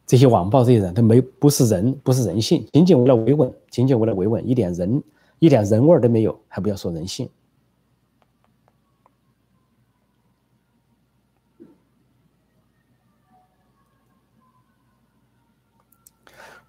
[0.08, 5.02] 这些网暴这些人，他没不是人，不是人性，仅仅为了维稳，仅仅为了维稳，一点人，
[5.40, 7.28] 一点人味都没有，还不要说人性。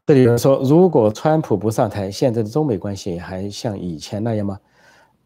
[0.06, 4.56] 这里有人说，如果川普不上台，现在的中美关系还像以前那样吗？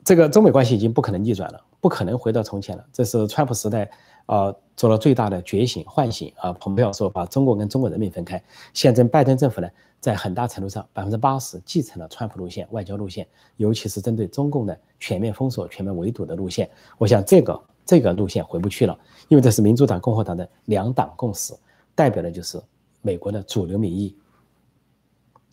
[0.02, 2.86] 这个中美关系已经不可能逆转了，不可能回到从前了。
[2.90, 3.90] 这是川普时代。
[4.24, 6.52] 啊，做了最大的觉醒、唤醒啊！
[6.52, 8.40] 蓬佩奥说把中国跟中国人民分开。
[8.72, 9.68] 现在拜登政府呢，
[9.98, 13.26] 在很大程度上，百分之八十继承了川普路线、外交路线，
[13.56, 16.70] 尤其是针对中共的全面封锁、全面围堵的路线。
[16.96, 21.52] 我想这个这个路线回不去了，因为这是民主党、共和党的两党共识，
[21.96, 22.62] 代表的就是
[23.02, 24.14] 美国的主流民意。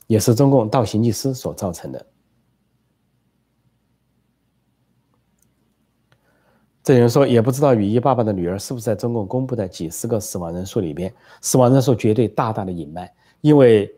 [0.08, 2.06] 也是中共倒行逆施所造成的。
[6.84, 13.94] 这有人说，也不知道雨衣爸爸的女儿是不是在中共公布的几十个死亡人数里边，死亡人数绝对大大的隐瞒，因为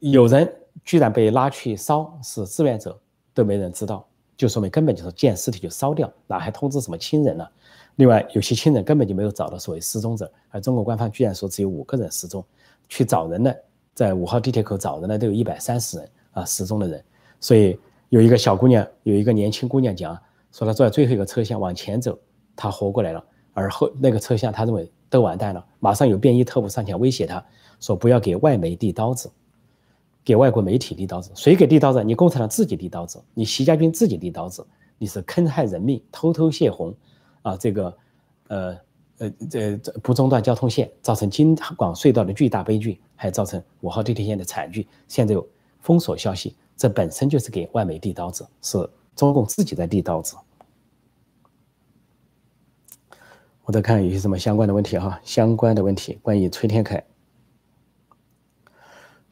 [0.00, 0.46] 有人
[0.84, 3.00] 居然被拉去烧，是志愿者
[3.32, 4.06] 都没人知道，
[4.36, 7.48] 就说明根本就是见尸体就烧掉，哪还通知什么亲人呢？
[7.96, 12.44] 另外，有些亲人根本就没有找到所谓失踪者，而中国官方居然说只有五个人失踪，
[12.90, 13.50] 去找人呢，
[13.94, 17.02] 在五号地铁口找人的都有一百三十人啊失踪的人，
[17.40, 17.78] 所以
[18.10, 20.18] 有一个小姑娘，有一个年轻姑娘讲。
[20.56, 22.16] 说她坐在最后一个车厢往前走，
[22.54, 23.24] 她活过来了，
[23.54, 27.44] 而后那个车厢他认为都完蛋了，马上有便衣特务上前威胁她，
[27.80, 29.28] 说不要给外媒递刀子，
[30.24, 32.04] 给外国媒体递刀子，谁给递刀子？
[32.04, 34.64] 你共产党自己递刀子，你习家军自己递刀子，
[34.96, 36.94] 你是坑害人命，偷偷泄洪，
[37.42, 37.96] 啊，这个，
[38.46, 38.76] 呃
[39.24, 45.46] 呃这这不中断交通线，造成京广隧道的巨大悲剧，还造成五号地铁线的惨剧，现在有
[45.80, 48.88] 封锁消息，这本身就是给外媒递刀子，是。
[49.16, 50.34] 中共自己在递刀子，
[53.62, 57.04] 我再看有些什么相关的问题哈，相关的问题关于崔天凯，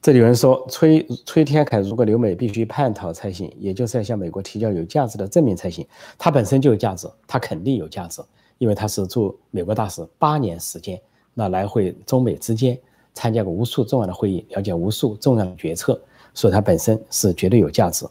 [0.00, 5.84] 这里有人说崔崔天凯如果留美必须叛逃才行，也就是要向美国提交有价值的证明才行，
[6.16, 8.22] 他本身就有价值，他肯定有价值，
[8.62, 10.96] 因为他是驻美国大使八年时间，
[11.34, 12.78] 那来回中美之间
[13.12, 16.00] 参加过无数重要的会议，了解无数重要的决策，
[16.32, 18.06] 所以他本身是绝对有价值。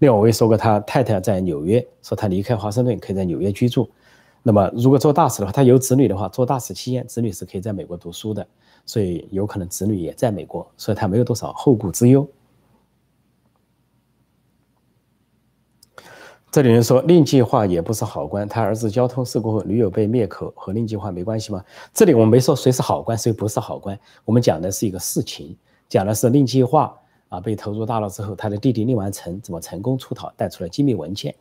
[0.00, 3.88] 另外，我也说过，他太太在纽约，说他离开华盛顿可以在纽约居住。
[4.42, 8.46] 那么，如果做大使的话，他有子女的话，做大使期间，子女是可以在美国读书的，
[8.84, 12.28] 所以有可能子女也在美国，所以他没有多少后顾之忧。
[16.52, 21.64] 这里人说，令计划也不是好官，他儿子交通事故后，女友被灭口，和令计划没关系吗？
[21.94, 25.56] 这里我们没说谁是好官，谁不是好官，我们讲的是一个事情，
[25.88, 26.96] 讲的是令计划。
[27.28, 31.32] 啊，被投入大牢之后，他的弟弟令完成怎么成功出逃，带出了机密文件？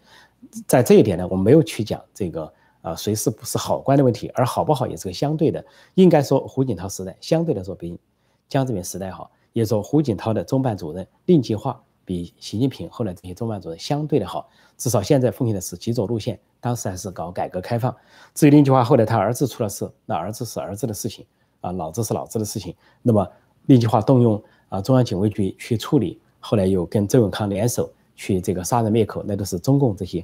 [0.68, 2.54] 在这一点呢，我们没有去讲这个
[2.84, 5.66] 啊，谁是不是好官的问题，而好不好也是个相对的。
[5.96, 8.00] 应该说，胡锦涛时代相对来说比
[8.48, 14.50] 江泽民时代好，也说胡锦涛的中办主任令计划比习近平后来这些中办主任相对的好。
[14.78, 17.96] 至少现在奉行的是极左路线，当时还是搞改革开放。
[18.34, 21.24] 至于令计划后来他儿子出了事，那儿子是儿子的事情
[21.62, 22.74] 啊，老子是老子的事情。
[23.04, 23.32] 那么
[23.68, 24.44] 令计划动用。
[24.70, 30.24] 啊，中央警卫局去处理，后来又跟周永康联手去这个杀人灭口，那都是中共这些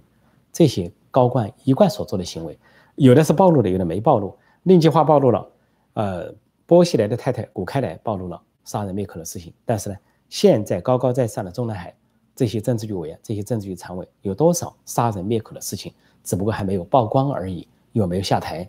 [0.53, 2.55] 这些高官一贯所做的行为，
[2.93, 4.37] 有的是暴露的，有的没暴露。
[4.61, 5.47] 令计划暴露了，
[5.93, 6.31] 呃，
[6.67, 9.95] 波西来的太太古开来暴露了杀人灭口的事情，但是呢，
[10.29, 11.95] 现在高高在上的中南海
[12.35, 15.93] 这些政治局委员、这些政治局常委有多少杀人灭口的事情？
[16.23, 18.67] 只不过还没有曝光而已，又没有下台，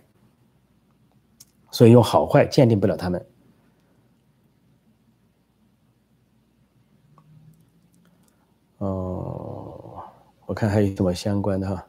[1.70, 3.26] 所以用好坏鉴定不了他们。
[8.78, 10.04] 哦，
[10.44, 11.86] 我看还有什么相关的哈？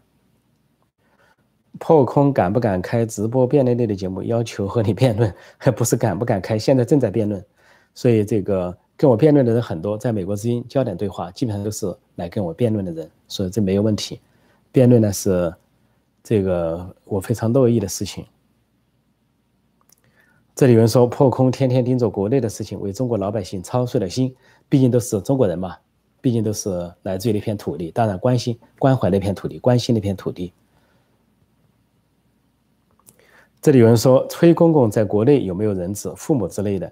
[1.80, 4.24] 破空敢不敢开直播辩论类的节目？
[4.24, 6.58] 要求和你辩论，还 不是敢不敢开？
[6.58, 7.46] 现在正在辩论，
[7.94, 14.20] 所以这个跟我辩论的人很多，在美国之音焦点对话，基本上都是来跟我辩论的人，所以这没有问题。
[14.72, 15.54] 辩论呢是
[16.24, 18.26] 这个我非常乐意的事情。
[20.56, 24.36] 这里有人说破空天天盯着国内的事情，为中国老百姓操碎了心，
[24.68, 25.78] 毕竟都是中国人嘛。
[26.20, 30.52] 毕竟都是来自于那片土地，当然关心、关怀那片土地，关心那片土地。
[33.62, 36.92] 这里有人说崔公公在国内有没有人质、父母之类的，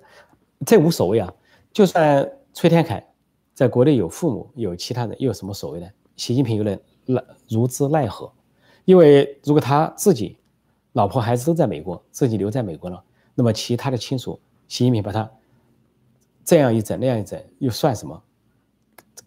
[0.65, 1.33] 这无所谓啊。
[1.76, 3.05] 就算崔天凯
[3.53, 5.91] 在国内有父母、有其他人，又有什么所谓的？
[6.15, 8.32] 习近平有点奈如之奈何？
[8.86, 10.38] 因为如果他自己
[10.93, 13.03] 老婆孩子都在美国，自己留在美国了，
[13.34, 15.30] 那么其他的亲属，习近平把他
[16.45, 18.23] 这样一整、那样一整，又算什么？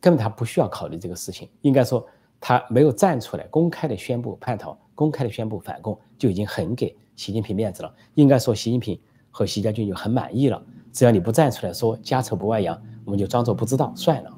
[0.01, 2.03] 根本他不需要考虑这个事情，应该说
[2.41, 7.95] 他没有站出来公开的宣布叛逃，公开的宣布反共，就已经很给习近平面子了。
[8.15, 8.99] 应该说习近平
[9.31, 10.65] 和习家军就很满意了。
[10.99, 14.37] 只要你不站出来说家丑不外扬，我们就装作不知道算了。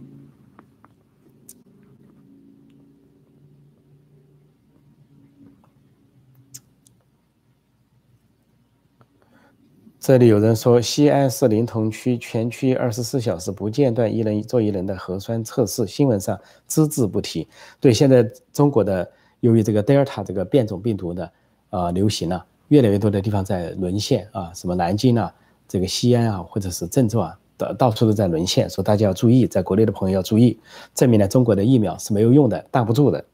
[9.99, 16.39] 这里有人说，西安市临潼区全区二十四小时不间断一人做一人的核酸测试，新闻上
[16.69, 17.49] 只字不提。
[17.81, 21.33] 对，现在中国的由于这个德尔塔这个变种病毒的
[21.71, 25.35] 啊流行呢，越来越多的地方在沦陷啊，什么南京啊，
[25.71, 30.59] 这个西安啊，或者是郑州啊，到到处都在沦陷，说大家要注意，在国内的朋友要注意，
[30.93, 33.25] 证明了中国的疫苗是没有用的，挡不住的。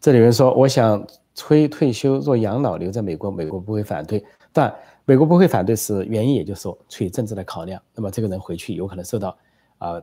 [0.00, 1.04] 这里有人说，我想。
[1.34, 4.22] 催退休，若养老留在美国，美国不会反对。
[4.52, 4.70] 但
[5.06, 7.80] 美国不会反对是原因，也就是说出于政治的考量。
[7.94, 9.34] 那么这个人回去有可能受到
[9.78, 10.02] 啊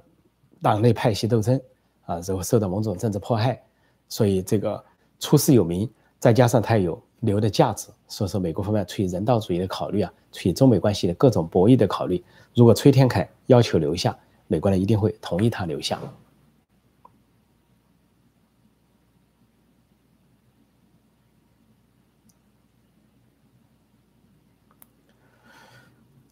[0.59, 1.55] 党内派系斗争
[2.01, 3.61] 啊，然后受到某种政治迫害，
[4.07, 4.83] 所以这个
[5.19, 5.87] 出师有名，
[6.17, 12.23] 再加上他有留的价值，所以说美国方面出于人道主义的考虑啊，出于中美关系的各种博弈的考虑，
[12.55, 14.17] 如果崔天凯要求留下，
[14.47, 15.99] 美国人一定会同意他留下。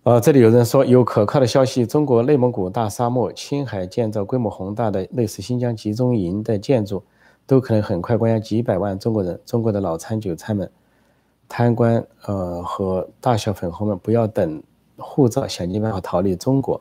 [0.03, 7.03] 呃，这里有人说有可靠的消息，中国内蒙古大沙漠、青海建造规模宏大的类似新疆集中营的建筑，
[7.47, 9.39] 都可能很快关押几百万中国人。
[9.45, 10.69] 中国的脑残韭菜们、
[11.49, 14.61] 贪官呃和大小粉红们，不要等
[14.97, 16.79] 护照，想尽办法逃离中国，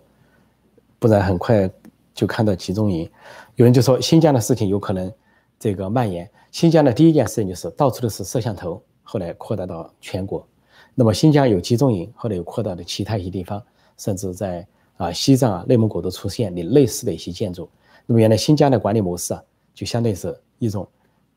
[0.99, 1.71] 不然很快
[2.13, 3.09] 就看到集中营。
[3.55, 5.11] 有人就说新疆的事情有可能
[5.59, 10.47] 这个蔓延，新疆的第一件事情就是到处都是摄像头，后来扩大到全国。
[10.95, 13.63] 那么新疆有集中营，后来又扩大的其他一些地方，
[13.99, 17.69] 甚至在啊西藏啊、内蒙古都出现你类似的一些建筑。
[18.07, 19.43] 那么原来新疆的管理模式啊，
[19.75, 20.89] 就相当于是一种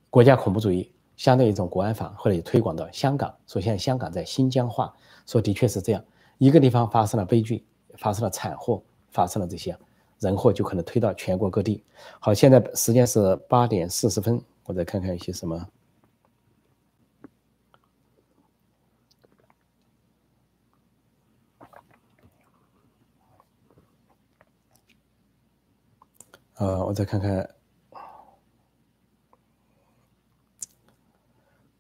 [0.09, 3.33] 国家恐怖主义，相当于一种国安法，后来也推广到香港。
[3.47, 4.93] 首先香港在新疆化，
[5.25, 6.03] 说的确是这样，
[6.37, 7.65] 一个地方发生了悲剧，
[7.97, 9.77] 发生了惨祸，发生了这些
[10.19, 11.83] 人祸，就可能推到全国各地。
[12.19, 15.67] 好，现在时间是八点四十分，我再看看一些什么。
[26.55, 27.49] 呃，我再看看，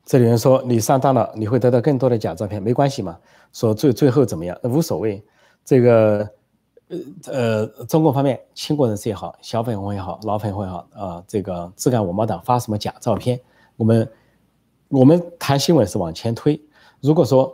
[0.09, 3.15] 这里人说你上当了，你会得到更多的假照片，没关系嘛？
[3.53, 4.59] 说最最后怎么样？
[4.63, 5.23] 无所谓。
[5.63, 6.27] 这个
[6.87, 6.97] 呃
[7.31, 13.39] 呃，中共方面亲国人士也好，小粉红也好，老粉红也好，啊，这个自干五毛党发什么假照片？
[13.77, 14.11] 我们
[14.87, 16.59] 我们谈新闻是往前推。
[17.01, 17.53] 如果说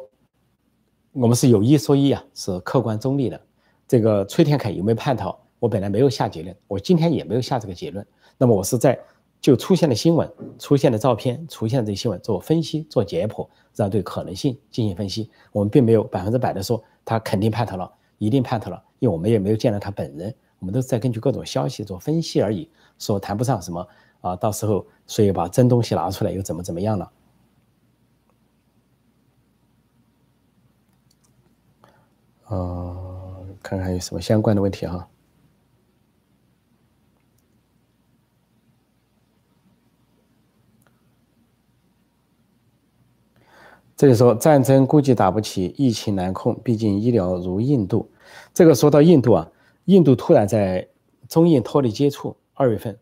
[1.11, 3.41] 我们是有一说一啊，是客观中立的，
[3.85, 5.37] 这个崔天凯有没有叛逃？
[5.59, 8.07] 我本来没有下结论，我今天也没有下这个结论。
[8.37, 8.97] 那么我是在
[9.41, 15.29] 就出现了新闻、出现的照片、出现的这些新闻做分析、做解剖，然后对可能性进行分析。
[15.51, 20.33] 我们并没有百分之百的说他肯定叛逃了，一定叛逃了，因为我们也没有见到他本人。
[20.57, 22.67] 我们都是在根据各种消息做分析而已，
[22.97, 23.87] 说谈不上什么
[24.21, 24.35] 啊。
[24.35, 27.11] 到时候所以把真东西拿出来又怎么怎么样了？
[32.47, 35.07] 呃，看看有什么相关的问题哈。
[43.97, 48.09] 这里说战争估计打不起，疫情难控，毕竟医疗如印度。
[48.53, 49.49] 这个说到印度啊，
[49.85, 50.85] 印度突然在
[51.29, 52.97] 中印脱离接触，二月份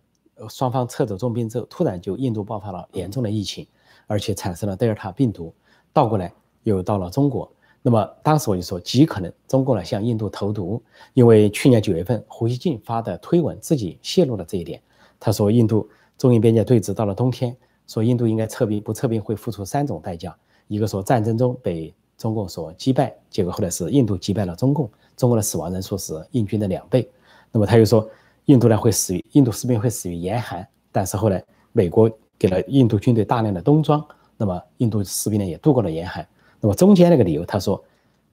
[0.48, 3.66] 双方撤走重兵之后，突然就印度爆发了严重的疫情，
[4.06, 5.52] 而且产生了德尔塔病毒，
[5.92, 6.32] 倒过来
[6.62, 7.52] 又到了中国。
[7.82, 10.80] 那么当时我就说极可能中共呢向印度投毒，
[11.16, 14.80] 因为去年九月份胡锡进发的推文自己泄露了这一点，
[15.20, 15.90] 他说印度
[16.20, 20.38] 中印边界对峙到了冬天，说印度应该撤兵，不撤兵会付出三种代价。
[20.68, 27.10] 一个说战争中被中共所击败，结果后来是印度击败了中共，中国的死亡人数是印军的两倍。
[27.52, 28.10] 那么他又说，
[28.46, 34.04] 印度呢会死于印度士兵会死于严寒，但是后来美国给了印度军队大量的冬装，
[34.38, 36.28] 那么印度士兵呢也度过了严寒。
[36.60, 37.84] 那么中间那个理由，他说，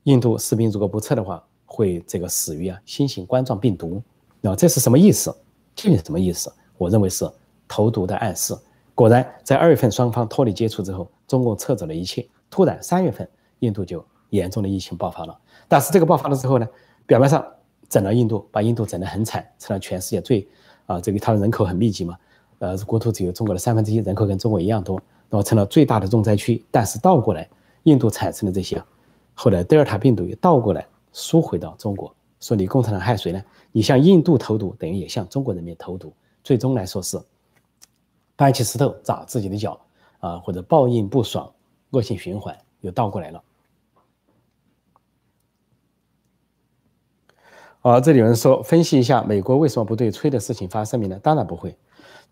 [0.05, 4.03] 印度士兵如果不撤的话，会这个死于啊新型冠状病毒。
[4.41, 5.31] 那这是什么意思？
[5.75, 6.53] 究竟什么意思？
[6.79, 7.31] 我认为是
[7.69, 8.57] 投毒的暗示。
[9.01, 12.29] 果然，在二月份双方脱离接触之后，中共撤走了一切。
[12.51, 13.27] 突然，三月份
[13.61, 15.35] 印度就严重的疫情爆发了。
[15.67, 16.69] 但是这个爆发了之后呢，
[17.07, 17.43] 表面上
[17.89, 20.47] 整了印度，把印度整得很惨，成了全世界最
[20.85, 22.15] 啊这个它的人口很密集嘛，
[22.59, 26.63] 呃国土只有中国的三分之一，人口跟中国一样多，那么成了最大的重灾区。
[26.71, 27.49] 但是倒过来，
[27.85, 28.85] 印度产生的这些，
[29.33, 33.43] 后来德尔塔病毒又倒过来输回到中国，说你共产党害谁呢？
[33.73, 36.13] 你向印度投毒，等于也向中国人民投毒。
[36.45, 37.19] 最终来说是。
[38.41, 39.79] 搬起石头砸自己的脚，
[40.19, 41.53] 啊，或者报应不爽，
[41.91, 43.45] 恶性循环又倒过来了。
[47.83, 51.21] 啊，这里有人说，分析一下美国为什么不对崔的事情发声明呢？
[51.23, 51.77] 当然不会，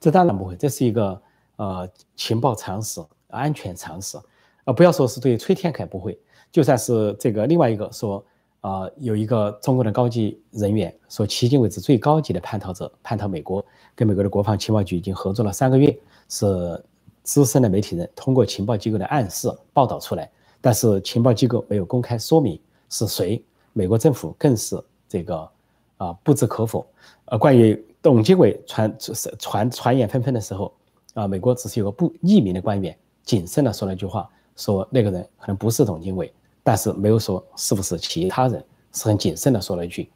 [0.00, 1.20] 这当然不会，这是一个
[1.56, 1.86] 呃
[2.16, 4.16] 情报常识、安全常识
[4.64, 4.72] 啊。
[4.72, 6.18] 不要说是对崔天凯不会，
[6.50, 8.24] 就算是这个另外一个说
[8.60, 13.64] 啊，有一个中国的高级人员说，迄今为止最高级的叛逃者叛逃美国。
[13.94, 15.98] 跟美国的国防情报局已经合作了三个月，
[16.28, 16.84] 是
[17.24, 20.30] 资深的媒体人通过情报机构的暗示报道出来，
[20.60, 23.42] 但是情报机构没有公开说明是谁，
[23.72, 25.50] 美国政府更是这个
[25.96, 26.86] 啊不置可否。
[27.24, 28.96] 呃，关于董经纬传
[29.38, 30.72] 传传言纷纷的时候，
[31.14, 36.32] 啊，美国只是有个不匿名的官员谨慎的说了一句话，说那个人可能不是董经纬。
[36.68, 38.62] 但是没有说是不是其他人，
[38.92, 40.10] 是很谨慎的说了一句，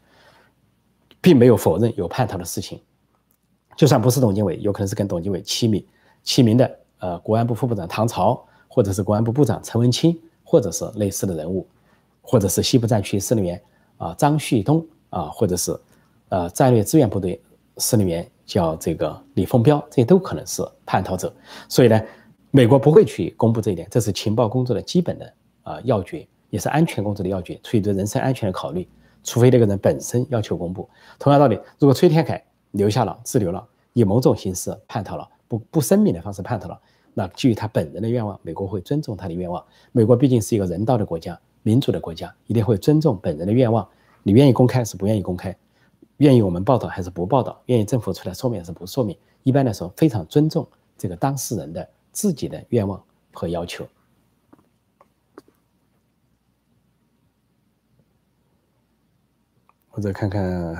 [1.19, 2.79] 并没有否认有叛逃的事情。
[3.75, 5.83] 就算不是董建伟，有可能是跟董建伟齐名
[6.23, 11.67] 齐名的，呃，国安部副部长唐朝，或者是国安部部长陈文清，或者是类似的人物，
[12.21, 13.63] 或者是西部战区司令员
[13.97, 15.75] 啊张旭东啊，或者是
[16.29, 17.43] 呃战略支援部队
[17.79, 21.35] 司令员叫这个李凤彪，这些都可能是叛逃者。
[21.67, 21.99] 所以呢，
[22.51, 26.29] 美国不会去公布这一点，这是情报工作的基本的啊要诀。
[26.53, 28.87] 也是安全工作的要诀，出于对人身安全的考虑，
[29.25, 30.87] 除非那个人本身要求公布。
[31.19, 36.79] 同样道理，如果崔天凯留下了、滞留了，以某种形式叛逃了，不不声明的方式叛逃了，
[37.15, 39.65] 那基于他本人的愿望，美国会尊重他的愿望。
[39.93, 43.89] 美国毕竟是一个人道的国家、民主的国家，一定会尊重本人的愿望。
[44.23, 45.57] 你愿意公开是不愿意公开，
[46.19, 49.17] 愿意我们报道还是不报道，愿意政府出来说明还是不说明。
[49.43, 53.87] 一般来说，非常尊重这个当事人的自己的愿望和要求。
[59.95, 60.74] 我再看看，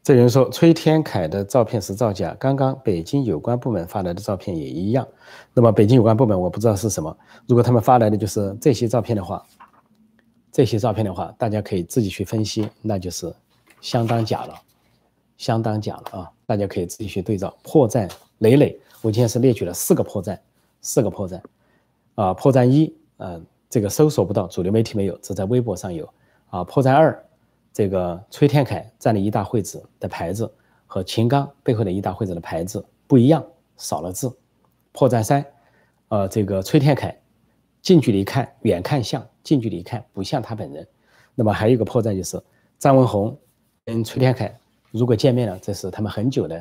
[0.00, 5.06] 这人说崔天凯的照片是造假，刚刚北京有关部门发来的照片也一样。
[5.52, 7.18] 那么北京有关部门我不知道是什么，
[7.48, 9.44] 如果他们发来的就是这些照片的话，
[10.52, 13.34] 这些照片的话，大家可以自己去分析，那就是
[13.80, 14.54] 相当假了，
[15.36, 16.30] 相当假了啊！
[16.46, 18.80] 大家可以自己去对照，破绽累累。
[19.02, 20.38] 我今天是列举了四个破绽，
[20.80, 21.40] 四个破绽
[22.14, 23.44] 啊，破绽一，嗯。
[23.70, 26.06] 这个搜索不到，主流媒体没有，只在微博上有。
[26.50, 27.24] 啊，破绽二，
[27.72, 30.52] 这个崔天凯站立一大会址的牌子
[30.88, 33.44] 和秦刚背后的一大会址的牌子不一样，
[33.76, 34.36] 少了字。
[34.90, 35.44] 破绽三，
[36.08, 37.16] 呃，这个崔天凯
[37.80, 40.84] 近距离看，远看像，近距离看不像他本人。
[41.36, 42.42] 那么还有一个破绽就是
[42.76, 43.38] 张文宏
[43.84, 44.52] 跟崔天凯
[44.90, 46.60] 如果见面了，这是他们很久的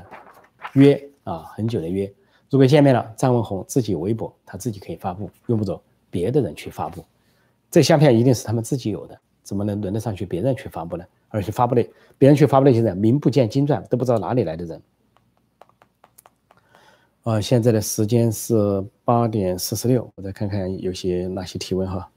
[0.74, 2.14] 约啊，很久的约。
[2.52, 5.82] 如果见面了，张文宏自己有微博，他自己可以发布，用不着。
[6.10, 7.04] 别的人去发布，
[7.72, 11.06] 这相片一定是他们自己有的，怎么能轮得上去别人去发布呢？
[11.30, 11.88] 而且发布的
[12.18, 14.82] 别人去发布那些人名不见经传，都不知道哪里来的人。
[17.24, 22.10] 啊，现在的时间是八点四十六，我再看看有些哪些提问哈。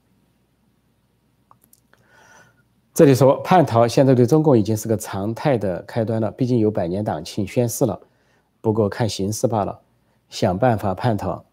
[2.93, 7.99] 这里说叛逃现在对中共已经是个常态的开端了，毕竟有百年党庆宣誓了，
[8.61, 9.79] 不过看形势罢了，
[10.29, 11.43] 想办法叛逃。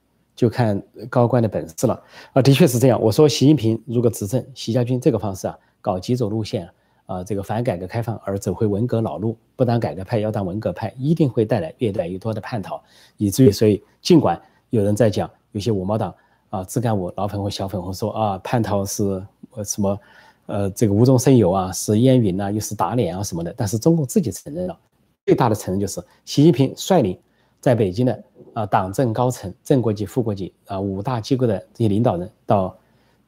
[0.40, 2.98] 就看高官的本事了啊，的确是这样。
[2.98, 6.66] 我说习近平如果执政，习家军这个方式啊，搞几种路线
[7.04, 12.80] 啊，这个反改革开放而走回文革老路，不当改革派要当文革派，一定会带来越来越多的叛逃，
[13.18, 16.14] 以至于所以尽管有人在讲，有些五毛党
[16.48, 20.00] 啊、自干五、老粉红、小粉红说啊，叛逃是呃什么
[20.46, 24.78] 呃这个无中生有啊，是烟云呐，又是打脸啊什么的，但是中共自己承认了，
[25.26, 27.18] 最大的承认就是习近平率领
[27.60, 28.24] 在北京的。
[28.54, 32.76] 啊，党政高层、正国级、副国级啊，五大机构的这些领导人到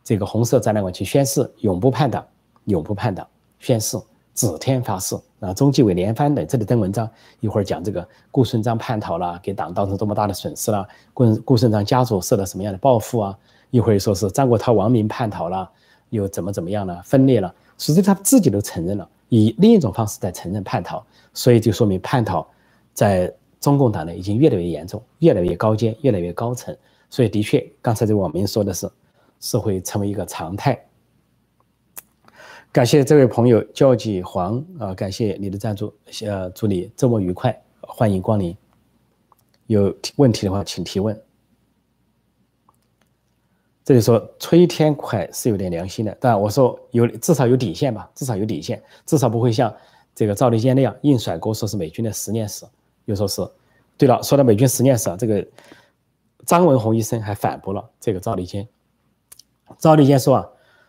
[0.03, 2.27] 这个红色展览馆去宣誓，永不叛党，
[2.65, 3.27] 永不叛党，
[3.59, 3.97] 宣誓，
[4.35, 5.55] 指天发誓啊。
[5.55, 7.09] 中纪委连番的这里登文章，
[7.41, 13.39] 一会儿讲这个顾顺章叛逃了，给党造成多么大的损失了，顾顾顺章家族受到什么样的报复啊？
[13.71, 15.71] 一会儿说是张国焘、王明叛逃了，
[16.11, 22.47] 又怎么怎么样了，分裂了，实际他自己都承认了，以另一种方式在承认叛逃，所以就说明叛逃
[22.93, 23.33] 在。
[23.63, 26.77] 中共党呢已经越来越严重，越来越高阶，越来越高层，
[27.09, 28.91] 所以的确，刚才这位网民说的是，
[29.41, 30.79] 是会成为一个常态。
[32.73, 35.95] 感谢这位朋友交际黄啊，感谢你的赞助，
[36.27, 38.57] 呃，祝你周末愉快，欢迎光临。
[39.69, 41.19] 有问题的话请提问。
[43.85, 49.73] 这里说崔天凯是有点良心的，但我说有至少有底线吧，至少有底线，至少不会像
[50.15, 52.65] 这个赵立坚那样硬甩锅，说是美军的十年史。
[53.05, 53.43] 又说是，
[53.99, 55.47] 对了，说到美军实验室啊，这个
[56.45, 58.67] 张文宏医生还反驳了这个赵立坚。
[59.79, 60.49] 赵立坚说啊，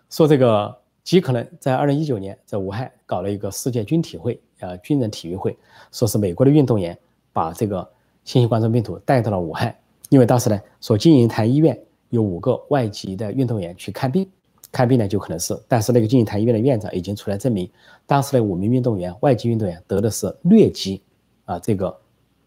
[0.10, 5.58] 说这个极可能在二零一九年在武汉搞了一个世界军体会啊，军人体育会，
[5.92, 6.98] 说是美国的运动员
[7.32, 7.88] 把这个
[8.24, 9.76] 新型冠状病毒带到了武汉，
[10.10, 14.30] 因为当时呢，说金银潭医院有五个外籍的运动员去看病，
[14.72, 17.70] 看病呢就可能是，但是那个金银潭医院的院长已经出来证明，
[18.06, 21.02] 当时的五名运动员外籍运动员得的是疟疾
[21.46, 21.96] 啊，这个。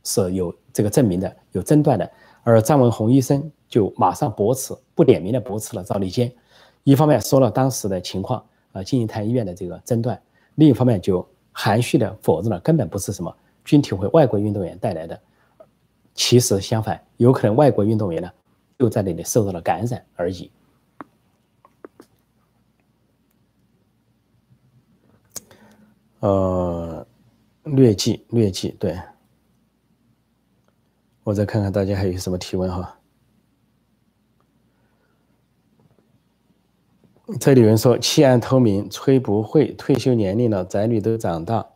[0.07, 2.09] 是有这个证明的，有诊断的，
[2.45, 6.33] 而张文宏医生就马上驳斥，不点名的驳斥了赵立坚，
[6.85, 10.19] 一方面说了当时的情况，啊，金银潭医院的这个诊断，
[10.55, 15.21] 另一方面就含蓄的否认了，根本不是什么军体会外国运动员带来的，
[16.15, 18.31] 其实相反，有可能外国运动员呢
[18.79, 20.49] 就在那里受到了感染而已。
[26.21, 27.07] 呃，
[27.65, 28.97] 劣迹，劣迹，对。
[31.27, 32.97] 我再看看大家还有什么提问哈。
[37.41, 41.67] 这里有人说弃暗投明，崔不会退休年龄了，宅女都长大，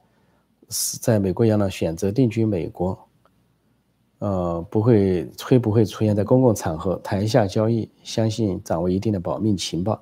[0.68, 2.96] 是在美国养老，选择定居美国。
[4.20, 10.00] 呃，不会，崔不会出现在公共场合谈下交易，相信掌握一定的保命情报。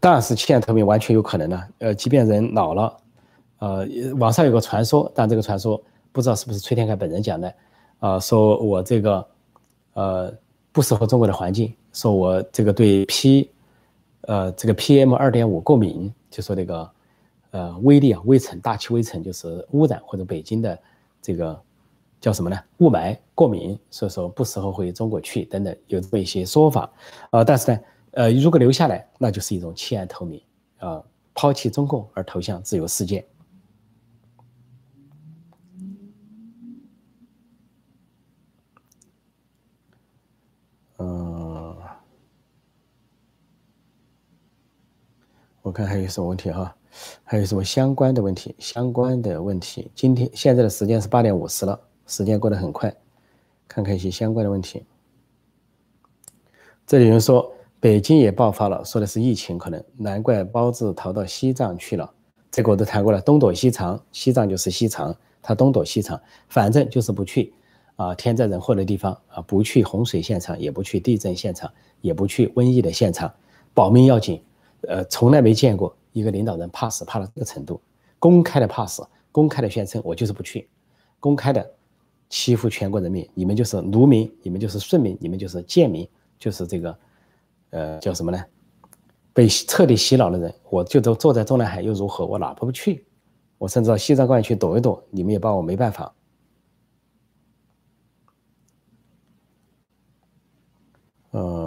[0.00, 1.62] 但是弃暗投明完全有可能呢。
[1.78, 2.96] 呃，即便人老了，
[3.60, 3.86] 呃，
[4.18, 5.80] 网上有个传说，但这个传说
[6.10, 7.54] 不知道是不是崔天凯本人讲的，
[8.04, 9.26] 啊，说我这个，
[9.94, 10.34] 呃，
[10.72, 13.50] 不适合中国的环境，说我这个对 P。
[14.26, 16.90] 呃，这个 PM 二点五过敏，就说这个，
[17.50, 20.78] 呃，微粒啊，微尘，大气微尘就是污染，或者北京的
[21.22, 21.58] 这个
[22.20, 22.58] 叫什么呢？
[22.78, 26.90] 雾霾过敏，所以说不适合回中国去等等，有这么一些说法。
[27.30, 27.80] 呃，但是呢，
[28.12, 30.40] 呃，如果留下来，那就是一种弃暗投明，
[30.78, 31.02] 啊，
[31.34, 33.24] 抛弃中共而投向自由世界。
[45.74, 46.74] 看还有什么问题哈？
[47.24, 48.54] 还有什么相关的问题？
[48.58, 49.90] 相关的问题。
[49.96, 52.94] 今天现在的时间是八点五十了，时间过得很快。
[53.66, 54.84] 看看一些相关的问题。
[56.86, 62.08] 这里有人说北京也爆发了，说的是疫情可能，难怪包子逃到西藏去了。
[62.52, 67.52] 这个我都谈过了，东躲西藏，西藏就是西藏，他东躲西藏，反正就是不去
[67.96, 71.68] 啊天灾人祸的地方啊，不去洪水现场，也不去地震现场，
[72.00, 73.32] 也不去瘟疫的现场，
[73.72, 74.40] 保命要紧。
[74.88, 77.80] 呃，从来没见过一个领导人怕死怕到这个程度，
[78.18, 80.68] 公开的怕死，公开的宣称我就是不去，
[81.20, 81.74] 公开的
[82.28, 86.08] 欺负全国人民，你们就是奴民，你们就是顺民，你们就是贱民，
[86.38, 86.98] 就是这个，
[87.70, 88.44] 呃，叫什么呢？
[89.32, 92.24] 被彻底洗脑的人，我就都坐在中南海又如何？
[92.24, 93.04] 我哪不去？
[93.58, 96.14] 我甚至到西藏高原去躲一躲，你们也把我没办法。
[101.30, 101.63] 呃。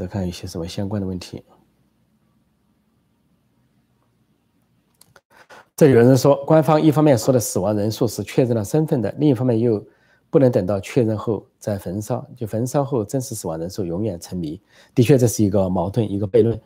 [0.00, 1.42] 再看一些什么相关的问题。
[5.76, 9.84] 这有人说，官方一方面说的死亡人数是确认了身份的，另一方面又
[10.30, 14.58] 不能等到确认后再焚烧，就焚烧后真实死亡人数永远成谜。
[14.94, 16.58] 的确，这是一个矛盾，一个悖论。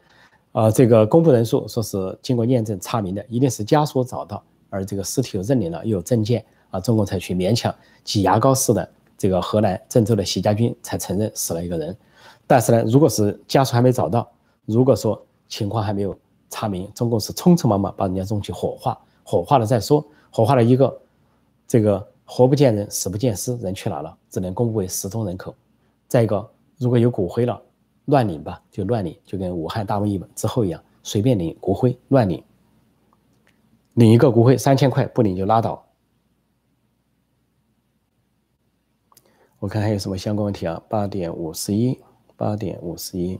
[0.53, 7.75] 啊，这个公布人数说是经过验证查明的，一定是家属找到，而这个尸体又认领了，又有证件啊，中共才去勉强
[8.05, 11.97] 挤牙膏似的，这个河南郑州的习家军才承认死了一个人。
[12.47, 14.31] 但是呢，如果是家属还没找到，
[14.67, 16.17] 如果说情况还没有
[16.51, 21.01] 查明，中共是匆匆忙忙把人家送去火化，火化了再说，火化了一个，
[21.67, 24.17] 这个活不见人，死不见尸，人去哪了？
[24.31, 25.55] 只能公布为失踪人口。
[26.07, 27.61] 再一个，如果有骨灰了，
[28.07, 32.43] 乱领吧，就乱领，就跟武汉大瘟疫之后一样，随便领骨灰，乱领，
[33.95, 35.83] 领一个骨灰三千块，不领就拉倒。
[39.59, 40.83] 我看还有什么相关问题啊？
[40.91, 41.99] 八点五十一。
[42.37, 43.39] 八点五十一，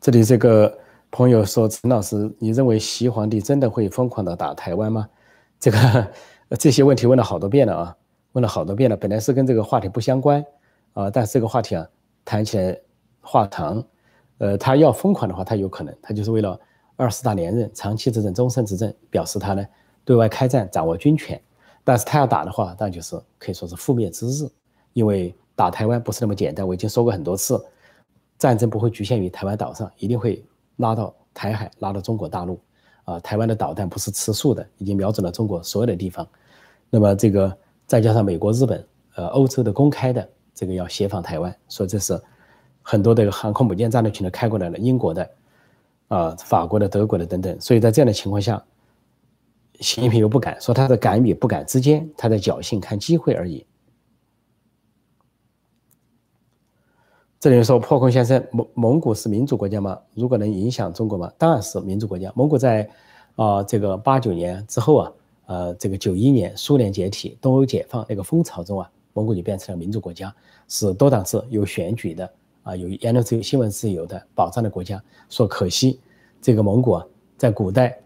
[0.00, 0.78] 这里这个
[1.10, 5.08] 朋友说：“陈老师，你认为习皇帝真的会疯狂的打台湾吗？”
[5.60, 6.12] 这个
[6.58, 7.96] 这些问题问了好多遍了啊，
[8.32, 8.96] 问了好多遍了。
[8.96, 10.44] 本来是跟这个话题不相关
[10.92, 11.86] 啊，但是这个话题啊，
[12.24, 12.78] 谈起来
[13.20, 13.84] 话长。
[14.38, 16.60] 呃，他要疯狂的话，他有可能，他就是为了
[16.94, 19.66] 二十大连任、长期执政、终身执政，表示他呢
[20.04, 21.40] 对外开战、掌握军权。
[21.88, 24.50] 但是他要打的话，那就是可以说是覆灭之日，
[24.92, 26.66] 因为打台湾不是那么简单。
[26.66, 27.64] 我已经说过很多次，
[28.36, 30.44] 战争不会局限于台湾岛上，一定会
[30.78, 32.58] 拉到台海，拉到中国大陆。
[33.04, 36.26] 啊，台湾的导弹不是吃素的，已经瞄准了中国所有的地方。
[36.90, 37.56] 那么这个
[37.86, 38.84] 再加上美国、日本、
[39.14, 42.20] 呃欧洲的公开的这个要协防台湾，说这是
[42.82, 45.30] 很多的航空母舰战斗群都开过来了，英国的、
[46.08, 47.56] 啊法国的、德国的等等。
[47.60, 48.60] 所以在这样的情况下。
[49.80, 53.64] 习近平又不敢说他的敢与不敢之间，他在侥幸看机会而已。
[57.38, 60.00] 这里说破空先生，蒙蒙古是民主国家吗？
[60.14, 61.30] 如果能影响中国吗？
[61.38, 62.32] 当然是民主国家。
[62.34, 62.88] 蒙古在
[63.36, 65.12] 啊这个八九年之后啊，
[65.46, 70.34] 呃这个九一年苏联解体、东欧解放那个风潮中啊，蒙古就变成了民主国家，
[70.66, 75.00] 是多党制、有选举的啊，有言论自由、新闻自由的保障的国家。
[75.28, 76.00] 说可惜
[76.40, 77.06] 这个蒙古啊，
[77.36, 78.00] 在古代。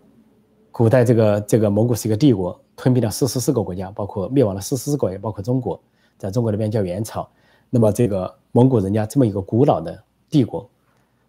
[0.73, 5.81] 古代这个这个蒙古是一个帝国，吞并了四十四个国家，包括灭亡了四十四个，也包括中国，
[6.17, 7.29] 在中国那边叫元朝。
[7.69, 10.69] 那么这个蒙古人家这么一个古老的帝国，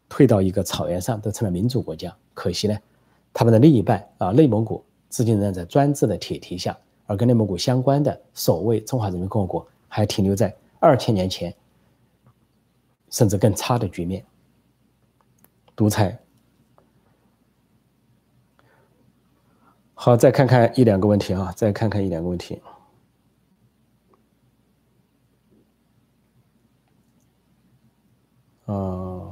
[0.08, 2.16] 退到一个草原上，都成了民主国家。
[2.34, 2.78] 可惜呢，
[3.34, 6.78] 他们的另一半啊，内蒙古至今仍然在专制的铁蹄下，
[7.08, 11.54] 而跟内蒙古相关的所谓中华人民共和国，还停留在二千年前，
[13.10, 14.24] 甚至更差的局面，
[15.76, 16.18] 独裁。
[20.04, 22.60] 好再看看一两个问题啊再看看一两个问题。
[28.66, 29.30] 啊。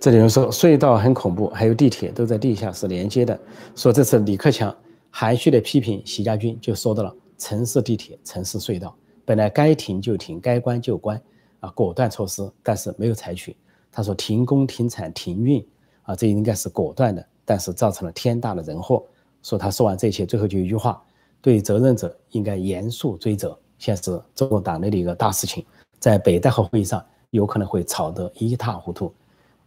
[0.00, 3.38] 这里人说隧道很恐怖还有地铁都在地下是连接的
[3.76, 4.74] 说这次李克强
[5.10, 11.20] 含蓄的批评习家军就说到了城市地铁城市隧道本来该停就停该关就关
[11.60, 13.54] 啊果断措施但是没有采取
[13.92, 15.64] 他说停工、停产、停运
[16.02, 19.04] 啊，这应该是果断的，但是造成了天大的人祸。
[19.42, 21.00] 说他说完这些，最后就一句话：
[21.40, 23.56] 对责任者应该严肃追责。
[23.78, 25.64] 现在是中国党内的一个大事情，
[25.98, 29.12] 在北戴河会议上有可能会吵得一塌糊涂。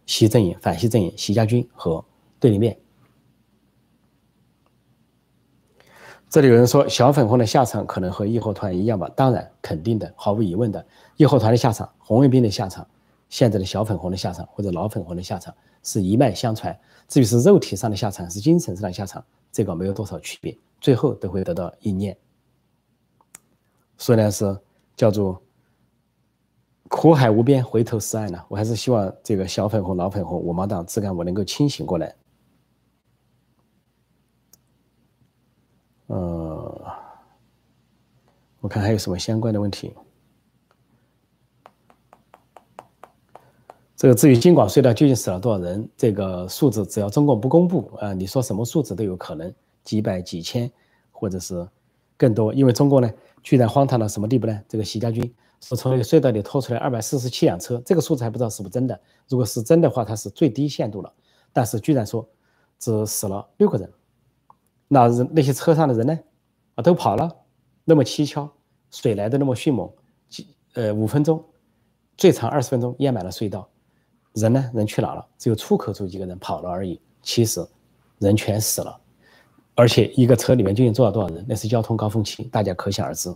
[0.06, 2.04] 习阵营、反习阵营、习家军和
[2.40, 2.76] 对立面。
[6.28, 9.10] 这里有人说小粉红的下场可能和义和团一样吧？
[9.14, 10.84] 当然，肯定的，毫无疑问的。
[11.16, 12.86] 义和团的下场，红卫兵的下场，
[13.28, 16.78] 现在的小粉红的下场或者老粉红的下场是一脉相传。
[17.08, 22.16] 至于是肉体上的下场，是精神上的下场，这个没有多少区别，最后都会得到应验。
[23.96, 24.58] 所以呢，是
[24.96, 25.42] 叫做。
[26.88, 28.40] 苦海无边，回头是岸呢。
[28.48, 32.14] 我还是希望这个小粉红、老粉红、五毛党、自干我能够清醒过来。
[36.06, 36.86] 呃，
[38.60, 39.92] 我看还有什么相关的问题。
[43.96, 50.70] 这个至于京广隧道究竟死了多少人，这个数字只要中共不公布啊，你说什么数字都有可能，几百、几千，
[51.10, 51.66] 或者是
[52.16, 52.52] 更多。
[52.52, 53.10] 因为中国呢，
[53.42, 54.60] 居然荒唐到什么地步呢？
[54.68, 55.34] 这个习家军。
[55.58, 59.00] 是从那个隧道里拖出来二百四十七辆车，这个数字还不知道是不是真的。
[59.26, 61.10] 如果是真的话，它是最低限度了。
[61.50, 62.28] 但是居然说
[62.78, 63.90] 只死了六个人，
[64.86, 66.18] 那人那些车上的人呢？
[66.74, 67.34] 啊，都跑了，
[67.84, 68.48] 那么蹊跷，
[68.90, 69.90] 水来的那么迅猛，
[70.28, 71.42] 几呃五分钟，
[72.18, 73.66] 最长二十分钟淹满了隧道，
[74.36, 74.70] 人呢？
[74.74, 75.26] 人去哪了？
[75.38, 77.00] 只有出口处几个人跑了而已。
[77.22, 77.66] 其实
[78.18, 79.00] 人全死了，
[79.74, 81.44] 而且一个车里面究竟坐了多少人？
[81.48, 83.34] 那是交通高峰期，大家可想而知。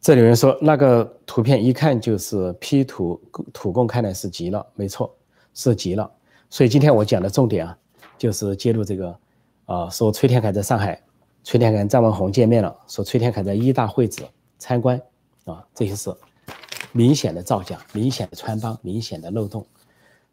[0.00, 3.20] 这里有人说那个图片一看就是 P 图，
[3.52, 5.14] 土共看来是急了，没错，
[5.52, 6.10] 是急了。
[6.48, 7.76] 所以今天我讲的重点啊，
[8.16, 9.18] 就是揭露这个，
[9.66, 11.02] 啊，说崔天凯在上海，
[11.44, 14.22] 崔天凯跟张文宏见面了，说崔天凯在一大会址
[14.56, 14.98] 参观，
[15.44, 16.08] 啊，这些事
[16.92, 19.64] 明显的造假，明显的穿帮，明显的漏洞。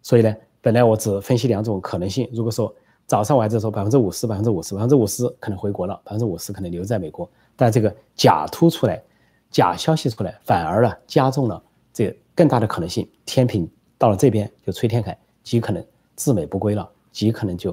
[0.01, 2.73] 所以呢，本来我只分析两种可能性，如果说
[3.05, 9.01] 早上我还在说百分之五十，百分之五十，百分之五十可能回国了，百分之五十可能留在美国，但这个假突出来。
[9.49, 13.09] 假消息出来，反而呢加重了这更大的可能性。
[13.25, 15.83] 天平到了这边，就崔天凯极可能
[16.17, 17.71] 自美不归了，极可能就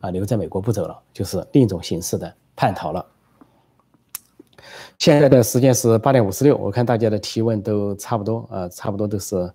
[0.00, 3.04] 啊留在美国不走了，就是另一种形式的叛逃了。
[4.98, 9.50] 现在的时间是八点五十六，我看大家的提问都差不多啊，差不多都是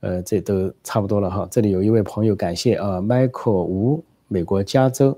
[0.00, 1.48] 呃这都差不多了哈。
[1.50, 5.16] 这里有一位朋友，感谢啊，Michael 吴，美国加州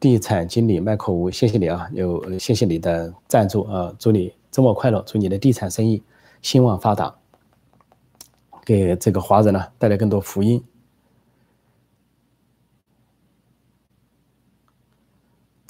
[0.00, 4.32] 地产经理 Michael 吴，谢谢你啊，有谢谢你的赞助啊，祝你。
[4.50, 5.02] 周末快乐！
[5.04, 6.00] 祝你的地产生意
[6.40, 7.12] 兴旺发达，
[8.64, 10.62] 给这个华人呢带来更多福音。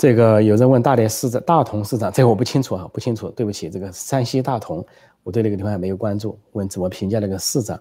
[0.05, 3.71] 这个有人问大连市长大同市长，这个我不清楚啊，不清楚，对不起。
[3.71, 4.85] 这个山西大同，
[5.23, 6.39] 我对那个地方也没有关注。
[6.53, 7.81] 问怎么评价那个市长，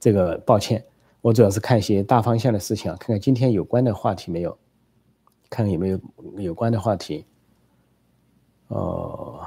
[0.00, 0.84] 这个抱歉，
[1.20, 4.58] 我主要是看一些大方向的事情啊，看看今天有关的话题没有，
[5.48, 6.00] 看看有没有
[6.38, 7.24] 有关的话题。
[8.66, 9.46] 哦。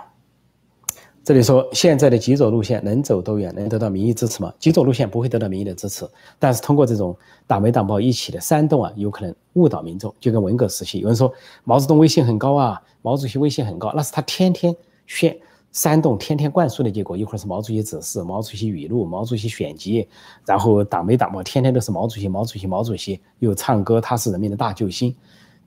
[1.23, 4.53] 这里说现在的极左路线能走多远，能得到民意支持吗？
[4.59, 6.05] 极左路线不会得到民意的支持，
[6.37, 7.15] 但是通过这种
[7.47, 10.13] 党媒党报一起的煽动啊，有可能误导民众。
[10.19, 14.75] 就跟文革时期，有人说毛泽东威信很高啊，毛主席威信很高，那是他天天
[15.07, 15.33] 宣
[15.71, 17.15] 煽动、天天灌输的结果。
[17.15, 20.05] 一会儿是毛主席指示、毛主席语录、毛主席选集，
[20.45, 25.15] 然后党媒党报天天都是毛主席、毛主席、毛主席，又唱歌他是人民的大救星，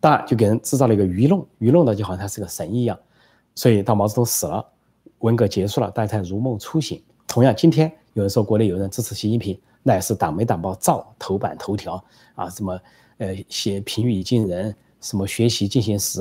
[0.00, 2.98] 当然就给人制造了一个愚弄，愚弄的就好像他是个神一样。
[3.54, 4.62] 所以到毛泽东死了。
[5.20, 7.02] 文革结束了，大家如梦初醒。
[7.26, 12.02] 同样，今天有人说国内有人支持习近平，那也是党媒党报造头版头条
[12.34, 12.80] 啊，什么
[13.18, 16.20] 呃写评语惊人，什么学习进行时，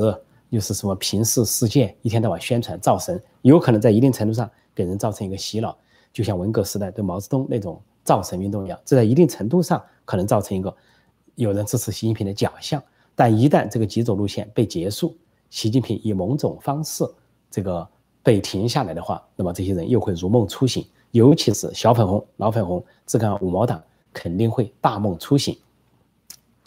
[0.50, 5.78] 又是什么平视事件，一天到晚宣传造神，有可能在一定程度上给人造成一个洗脑，
[6.12, 10.76] 就像文革时代对毛泽东那种造神运动一样，这在一定程度上可能造成一个
[11.36, 12.82] 有人支持习近平的假象。
[13.14, 15.16] 但一旦这个极左路线被结束，
[15.50, 17.04] 习近平以某种方式
[17.52, 17.88] 这个。
[18.26, 23.80] 被停下来的话，那么这些人又会如梦初醒，尤其是小粉红、老粉红，这个五毛党
[24.12, 25.56] 肯定会大梦初醒。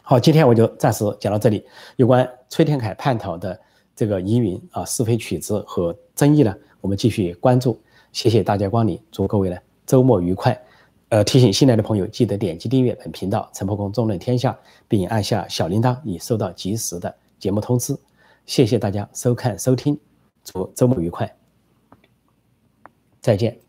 [0.02, 1.64] 好，今天我就暂时讲到这里。
[1.96, 3.60] 有关崔天凯叛逃的
[3.96, 7.76] 这个疑云啊、是非曲直和争议呢，我们继续关注。
[8.12, 10.56] 谢谢大家光临，祝各位呢周末愉快。
[11.08, 14.56] 呃，提醒新来的朋友记得点击订阅本频道“陈破空纵论天下”，
[14.86, 17.98] 并按下小铃铛以收到及时的节目通知。
[18.46, 19.98] 谢谢大家收看收听，
[20.44, 21.37] 祝周末愉快。
[23.20, 23.67] 再见。